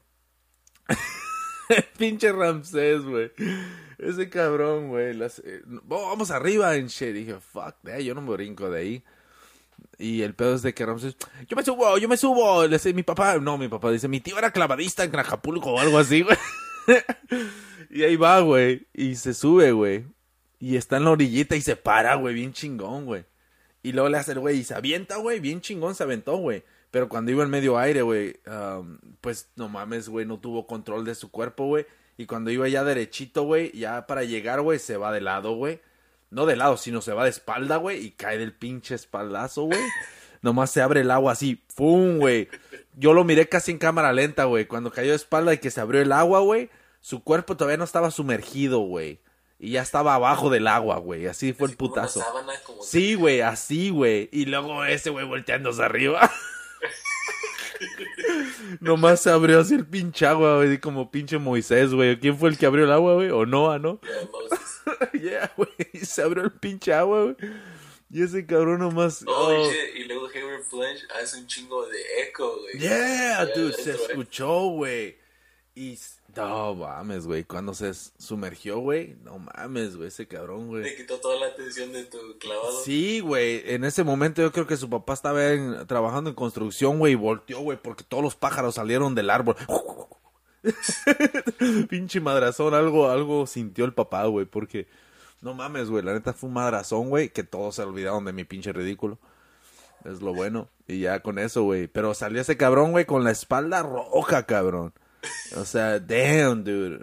[1.68, 3.32] el pinche Ramsés, güey.
[3.98, 5.14] Ese cabrón, güey.
[5.14, 7.12] las- eh, oh, vamos arriba en shit.
[7.12, 9.04] Dije, fuck, that, yo no me brinco de ahí.
[9.98, 11.16] Y el pedo es de que Ramsés,
[11.48, 12.62] yo me subo, yo me subo.
[12.64, 15.80] Le dice mi papá, no, mi papá dice, mi tío era clavadista en Acapulco o
[15.80, 16.36] algo así, güey.
[17.90, 18.86] y ahí va, güey.
[18.92, 20.04] Y se sube, güey.
[20.58, 23.24] Y está en la orillita y se para, güey, bien chingón, güey.
[23.82, 25.40] Y luego le hace el güey y se avienta, güey.
[25.40, 26.64] Bien chingón se aventó, güey.
[26.90, 31.04] Pero cuando iba en medio aire, güey, um, pues no mames, güey, no tuvo control
[31.04, 31.86] de su cuerpo, güey.
[32.16, 35.80] Y cuando iba ya derechito, güey, ya para llegar, güey, se va de lado, güey.
[36.30, 39.80] No de lado, sino se va de espalda, güey, y cae del pinche espaldazo, güey.
[40.44, 42.50] Nomás se abre el agua así, ¡fum, güey!
[42.98, 44.66] Yo lo miré casi en cámara lenta, güey.
[44.66, 46.68] Cuando cayó de espalda y que se abrió el agua, güey,
[47.00, 49.20] su cuerpo todavía no estaba sumergido, güey.
[49.58, 51.26] Y ya estaba abajo del agua, güey.
[51.28, 52.20] Así fue el Así putazo.
[52.20, 54.28] sábana, Sí, güey, así, güey.
[54.32, 56.30] Y luego ese güey volteándose arriba.
[58.80, 62.20] Nomás se abrió así el pinche agua, güey, como pinche Moisés, güey.
[62.20, 63.30] ¿Quién fue el que abrió el agua, güey?
[63.30, 63.98] O Noah, ¿no?
[65.14, 65.70] Yeah, güey.
[66.04, 67.36] Se abrió el pinche agua, güey.
[68.14, 69.24] Y ese cabrón nomás.
[69.26, 69.70] Oh, oh.
[69.72, 69.96] shit.
[69.96, 72.78] Y luego Hayward Flinch hace un chingo de eco, güey.
[72.78, 75.18] Yeah, Yeah, dude, se escuchó, güey.
[75.74, 75.98] Y.
[76.36, 77.42] No mames, güey.
[77.42, 79.16] Cuando se sumergió, güey.
[79.24, 80.06] No mames, güey.
[80.08, 80.84] Ese cabrón, güey.
[80.84, 82.84] Te quitó toda la atención de tu clavado.
[82.84, 83.62] Sí, güey.
[83.66, 87.16] En ese momento yo creo que su papá estaba en- trabajando en construcción, güey, y
[87.16, 89.56] volteó, güey, porque todos los pájaros salieron del árbol.
[91.88, 94.86] Pinche madrazón, algo, algo sintió el papá, güey, porque
[95.44, 98.44] no mames, güey, la neta fue un madrazón, güey, que todos se olvidaron de mi
[98.44, 99.18] pinche ridículo.
[100.04, 100.68] Es lo bueno.
[100.86, 101.86] Y ya con eso, güey.
[101.86, 104.92] Pero salió ese cabrón, güey, con la espalda roja, cabrón.
[105.56, 106.98] O sea, damn, dude.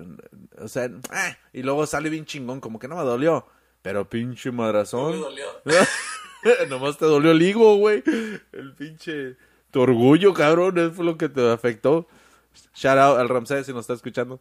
[0.59, 3.47] O sea, ah, y luego sale bien chingón, como que no me dolió.
[3.81, 5.13] Pero pinche No madrazón.
[5.13, 5.45] me dolió.
[6.69, 8.03] Nomás te dolió el higo, güey.
[8.51, 9.37] El pinche.
[9.71, 10.77] Tu orgullo, cabrón.
[10.77, 12.07] Eso fue lo que te afectó.
[12.75, 14.39] Shout out al Ramsés si nos está escuchando.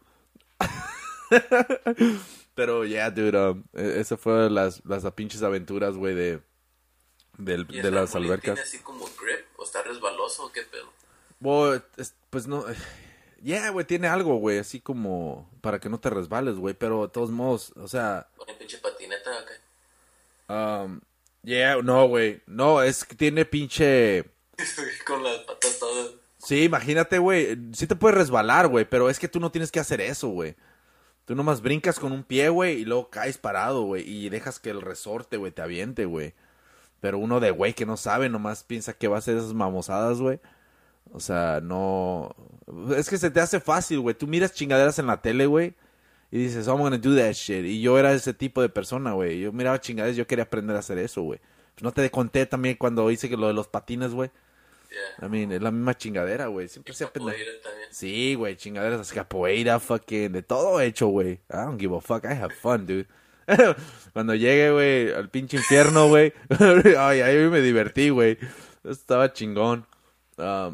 [2.60, 3.38] Pero, yeah, dude.
[3.38, 6.40] um, e- esa fue las, las pinches aventuras, güey, de.
[7.38, 8.54] del- ¿Y de las albercas.
[8.56, 9.46] ¿Tiene así como grip?
[9.56, 11.80] ¿O está resbaloso o qué pedo?
[11.96, 12.64] Es- pues no.
[13.42, 17.08] Yeah, güey, tiene algo, güey, así como para que no te resbales, güey, pero de
[17.08, 20.52] todos modos, o sea, ¿Con pinche patineta o qué?
[20.52, 21.00] um,
[21.42, 24.26] yeah, no, güey, no, es que tiene pinche,
[25.06, 26.10] Con las patas todas.
[26.36, 29.80] sí, imagínate, güey, sí te puedes resbalar, güey, pero es que tú no tienes que
[29.80, 30.54] hacer eso, güey.
[31.30, 34.70] Tú nomás brincas con un pie, güey, y luego caes parado, güey, y dejas que
[34.70, 36.34] el resorte, güey, te aviente, güey.
[36.98, 40.20] Pero uno de güey que no sabe, nomás piensa que va a hacer esas mamosadas,
[40.20, 40.40] güey.
[41.12, 42.34] O sea, no.
[42.96, 44.16] Es que se te hace fácil, güey.
[44.16, 45.76] Tú miras chingaderas en la tele, güey.
[46.32, 47.64] Y dices, I'm gonna do that shit.
[47.64, 49.38] Y yo era ese tipo de persona, güey.
[49.38, 51.38] Yo miraba chingaderas, yo quería aprender a hacer eso, güey.
[51.76, 54.32] Pues no te conté también cuando hice que lo de los patines, güey.
[54.90, 55.26] Yeah.
[55.26, 56.68] I mean, es la misma chingadera, güey.
[56.68, 57.36] Siempre se también.
[57.90, 61.34] Sí, güey, chingaderas así, capoeira, fucking, de todo hecho, güey.
[61.48, 63.06] I don't give a fuck, I have fun, dude.
[64.12, 66.32] Cuando llegue, güey, al pinche infierno, güey.
[66.98, 68.38] Ay, ahí me divertí, güey.
[68.84, 69.86] Estaba chingón.
[70.36, 70.72] Um,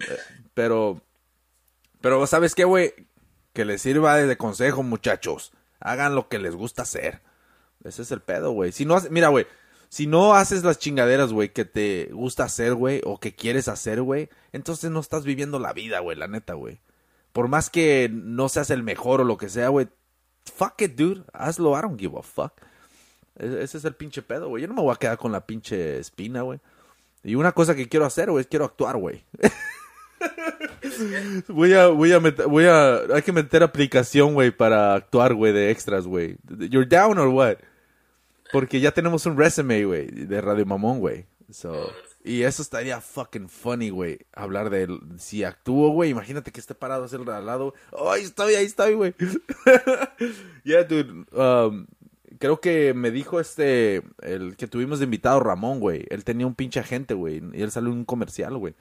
[0.54, 1.02] pero,
[2.00, 2.94] pero, ¿sabes qué, güey?
[3.52, 5.52] Que les sirva de consejo, muchachos.
[5.80, 7.20] Hagan lo que les gusta hacer.
[7.84, 8.72] Ese es el pedo, güey.
[8.72, 9.46] Si no, mira, güey.
[9.96, 14.02] Si no haces las chingaderas, güey, que te gusta hacer, güey, o que quieres hacer,
[14.02, 16.80] güey, entonces no estás viviendo la vida, güey, la neta, güey.
[17.32, 19.88] Por más que no seas el mejor o lo que sea, güey,
[20.54, 21.22] fuck it, dude.
[21.32, 22.52] Hazlo, I don't give a fuck.
[23.38, 24.60] E- Ese es el pinche pedo, güey.
[24.60, 26.60] Yo no me voy a quedar con la pinche espina, güey.
[27.24, 29.24] Y una cosa que quiero hacer, güey, es quiero actuar, güey.
[31.48, 35.54] voy a, voy a meter, voy a, hay que meter aplicación, güey, para actuar, güey,
[35.54, 36.36] de extras, güey.
[36.68, 37.56] You're down or what?
[38.52, 41.26] Porque ya tenemos un resume, güey, de Radio Mamón, güey.
[41.50, 41.92] So,
[42.26, 44.18] y eso estaría fucking funny, güey.
[44.32, 45.00] Hablar de él.
[45.16, 47.72] Si actúo, güey, imagínate que esté parado así al lado.
[47.92, 49.14] Oh, ahí estoy, ahí estoy, güey.
[50.64, 51.24] yeah, dude.
[51.30, 51.86] Um,
[52.40, 56.04] creo que me dijo este, el que tuvimos de invitado, Ramón, güey.
[56.10, 57.40] Él tenía un pinche agente, güey.
[57.52, 58.74] Y él salió en un comercial, güey.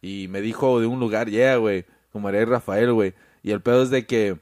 [0.00, 1.84] Y me dijo de un lugar, yeah, güey.
[2.10, 3.12] Como y Rafael, güey.
[3.42, 4.38] Y el pedo es de que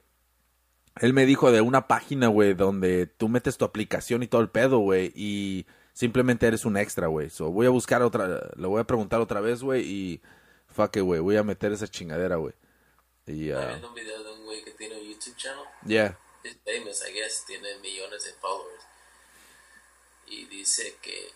[1.00, 4.50] él me dijo de una página, güey, donde tú metes tu aplicación y todo el
[4.50, 7.30] pedo, güey, y simplemente eres un extra, güey.
[7.30, 10.22] So, voy a buscar otra, le voy a preguntar otra vez, güey, y
[10.68, 12.54] fuck it, güey, voy a meter esa chingadera, güey.
[13.26, 15.64] Y, uh, viendo un video de un güey que tiene un YouTube channel.
[15.86, 17.44] yeah, Es famous, I guess.
[17.46, 18.84] Tiene millones de followers.
[20.26, 21.30] Y dice que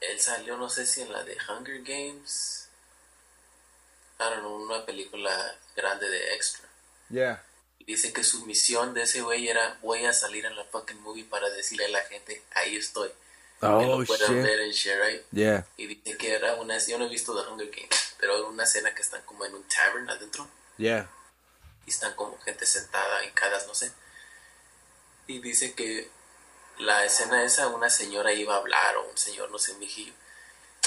[0.00, 2.68] él salió, no sé si en la de Hunger Games.
[4.20, 5.30] I don't know, una película
[5.76, 6.68] grande de extra.
[7.10, 7.42] yeah.
[7.86, 11.24] Dice que su misión de ese güey era voy a salir en la fucking movie
[11.24, 13.08] para decirle a la gente, ahí estoy.
[13.08, 14.42] que Oh, lo puedan shit.
[14.42, 15.22] ver en share, right?
[15.32, 18.46] Yeah, Y dice que era una, yo no he visto The Hunger Games, pero era
[18.46, 20.46] una escena que están como en un tavern adentro
[20.78, 21.08] yeah.
[21.86, 23.92] y están como gente sentada, hincadas, no sé.
[25.28, 26.10] Y dice que
[26.78, 30.12] la escena esa, una señora iba a hablar o un señor, no sé, un viejillo.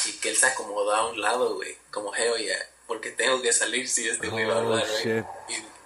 [0.05, 2.55] Y que él se acomodó a un lado, güey, como, hey, oye,
[2.89, 5.23] porque tengo que salir si este güey va a Oh, hablar, güey.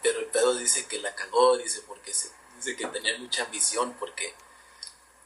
[0.01, 3.93] Pero el pedo dice que la cagó, dice, porque se, dice que tenía mucha ambición,
[3.99, 4.34] porque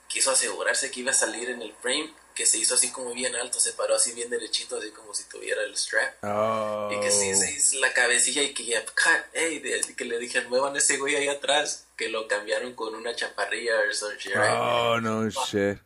[0.07, 3.35] quiso asegurarse que iba a salir en el frame, que se hizo así como bien
[3.35, 6.15] alto, se paró así bien derechito, así como si tuviera el strap.
[6.23, 6.89] Oh.
[6.91, 8.83] Y que sí, se hizo la cabecilla y que ya,
[9.33, 13.15] hey, de- que le dijeron, muevan ese güey ahí atrás, que lo cambiaron con una
[13.15, 14.33] chaparrilla o some shit?
[14.35, 15.77] Oh, no shit.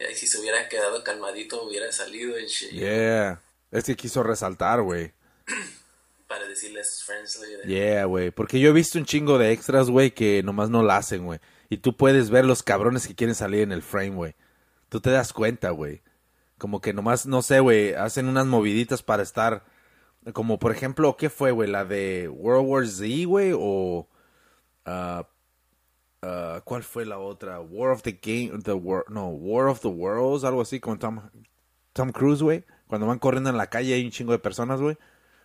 [0.00, 2.70] Y si se hubiera quedado calmadito, hubiera salido en shit.
[2.70, 3.40] Yeah.
[3.70, 5.12] Es que quiso resaltar, güey.
[6.26, 8.30] Para decirle a sus friends, Yeah, güey.
[8.30, 11.40] Porque yo he visto un chingo de extras, güey, que nomás no la hacen, güey.
[11.70, 14.36] Y tú puedes ver los cabrones que quieren salir en el frame, güey.
[14.88, 16.02] Tú te das cuenta, güey.
[16.58, 19.64] Como que nomás, no sé, güey, hacen unas moviditas para estar...
[20.32, 21.70] Como, por ejemplo, ¿qué fue, güey?
[21.70, 24.08] La de World War Z, güey, o...
[24.84, 25.26] ah,
[26.22, 27.60] ah, ¿Cuál fue la otra?
[27.60, 28.62] War of the Game...
[28.62, 31.20] The War, no, War of the Worlds, algo así, con Tom,
[31.92, 32.64] Tom Cruise, güey.
[32.88, 34.96] Cuando van corriendo en la calle hay un chingo de personas, güey.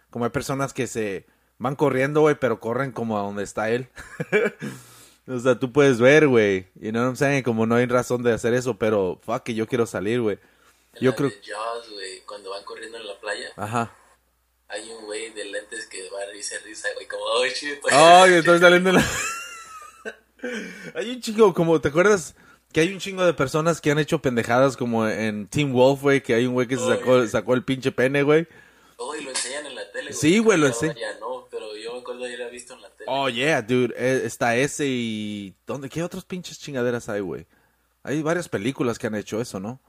[0.10, 1.28] Como hay personas que se
[1.58, 3.90] van corriendo, güey, pero corren como a donde está él.
[5.28, 6.70] o sea, tú puedes ver, güey.
[6.80, 7.44] Know what I'm saying?
[7.44, 10.40] Como no hay razón de hacer eso, pero fuck yo quiero salir, güey.
[11.00, 11.30] Yo creo...
[11.30, 13.92] Jaws, güey, cuando van corriendo en la playa, Ajá.
[14.68, 17.80] hay un güey de lentes que va a risa, risa, güey, como, oh shit.
[17.92, 19.06] Ay, estoy saliendo en la...
[20.96, 22.36] hay un chingo, como, ¿te acuerdas?
[22.74, 26.24] Que hay un chingo de personas que han hecho pendejadas como en Team Wolf, güey,
[26.24, 28.48] que hay un güey que se sacó, sacó el pinche pene, güey.
[28.98, 30.14] Oh, y lo enseñan en la tele, güey.
[30.14, 30.96] Sí, güey, lo enseñan.
[30.96, 33.06] Ya no, pero yo me acuerdo de haber visto en la tele.
[33.08, 33.94] Oh, yeah, dude.
[33.98, 35.54] eh, Está ese y...
[35.68, 35.88] ¿Dónde?
[35.90, 37.46] ¿Qué otros pinches chingaderas hay, güey?
[38.02, 39.80] Hay varias películas que han hecho eso, ¿no?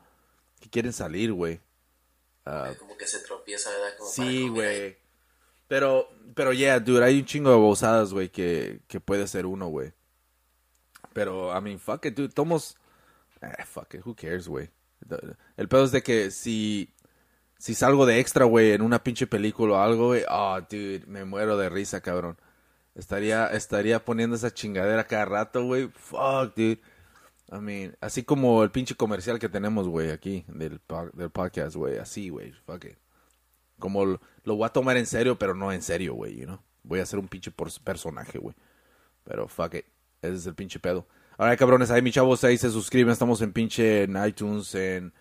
[0.60, 1.60] Que quieren salir, güey.
[2.78, 3.96] Como que se tropieza, ¿verdad?
[3.98, 4.96] Como Sí, güey.
[5.68, 9.68] Pero, pero, yeah, dude, hay un chingo de bozadas, güey, que, que puede ser uno,
[9.68, 9.92] güey.
[11.14, 12.28] Pero, I mean, fuck it, dude.
[12.34, 12.76] Tomos...
[13.40, 14.68] Eh, fuck it, who cares, güey.
[15.56, 16.90] El pedo es de que si...
[17.56, 21.24] Si salgo de extra, güey, en una pinche película o algo, güey, oh, dude, me
[21.24, 22.36] muero de risa, cabrón.
[22.94, 25.88] Estaría, estaría poniendo esa chingadera cada rato, güey.
[25.94, 26.80] Fuck, dude.
[27.50, 30.80] I mean, así como el pinche comercial que tenemos, güey, aquí, del,
[31.14, 31.96] del podcast, güey.
[31.98, 32.98] Así, güey, fuck it.
[33.78, 36.60] Como lo, lo voy a tomar en serio, pero no en serio, güey, you know.
[36.82, 38.54] Voy a ser un pinche por- personaje, güey.
[39.24, 39.86] Pero fuck it.
[40.24, 41.06] Ese es el pinche pedo.
[41.38, 43.12] Ahora, cabrones, ahí, mi chavos, ahí se suscriben.
[43.12, 45.12] Estamos en pinche en iTunes, en,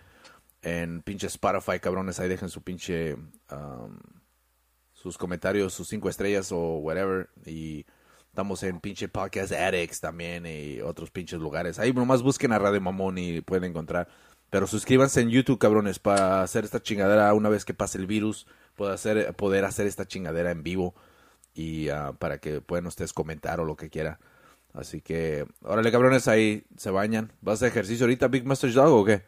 [0.62, 2.20] en pinche Spotify, cabrones.
[2.20, 3.14] Ahí dejen su pinche...
[3.52, 4.00] um,
[5.04, 7.30] sus comentarios, sus cinco estrellas o whatever.
[7.46, 7.86] Y
[8.30, 11.78] estamos en pinche Podcast Addicts también y otros pinches lugares.
[11.78, 14.08] Ahí nomás busquen a Radio Mamón y pueden encontrar.
[14.50, 18.48] Pero suscríbanse en YouTube, cabrones, para hacer esta chingadera una vez que pase el virus.
[18.78, 20.96] Poder hacer, poder hacer esta chingadera en vivo.
[21.54, 24.20] Y ah, para que puedan ustedes comentar o lo que quiera.
[24.74, 27.32] Así que, órale, cabrones, ahí se bañan.
[27.42, 29.24] ¿Vas a ejercicio ahorita, Big Master Dog, o qué?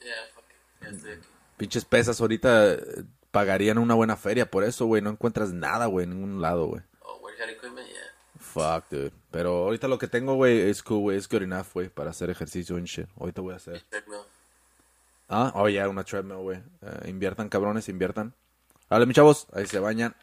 [0.00, 1.28] Ya, fuck it, ya estoy aquí.
[1.58, 5.02] Pinches pesas ahorita eh, pagarían una buena feria por eso, güey.
[5.02, 6.82] No encuentras nada, güey, en ningún lado, güey.
[7.02, 7.98] Oh, workout equipment, yeah.
[8.38, 9.12] Fuck, dude.
[9.30, 11.18] Pero ahorita lo que tengo, güey, es cool, güey.
[11.18, 13.08] Es good enough, güey, para hacer ejercicio and shit.
[13.18, 13.82] Ahorita voy a hacer.
[13.90, 14.20] Treadmill.
[15.28, 16.58] Ah, oh, ya, una treadmill, güey.
[16.80, 18.32] Eh, inviertan, cabrones, inviertan.
[18.88, 20.16] Vale, mis chavos, ahí se bañan.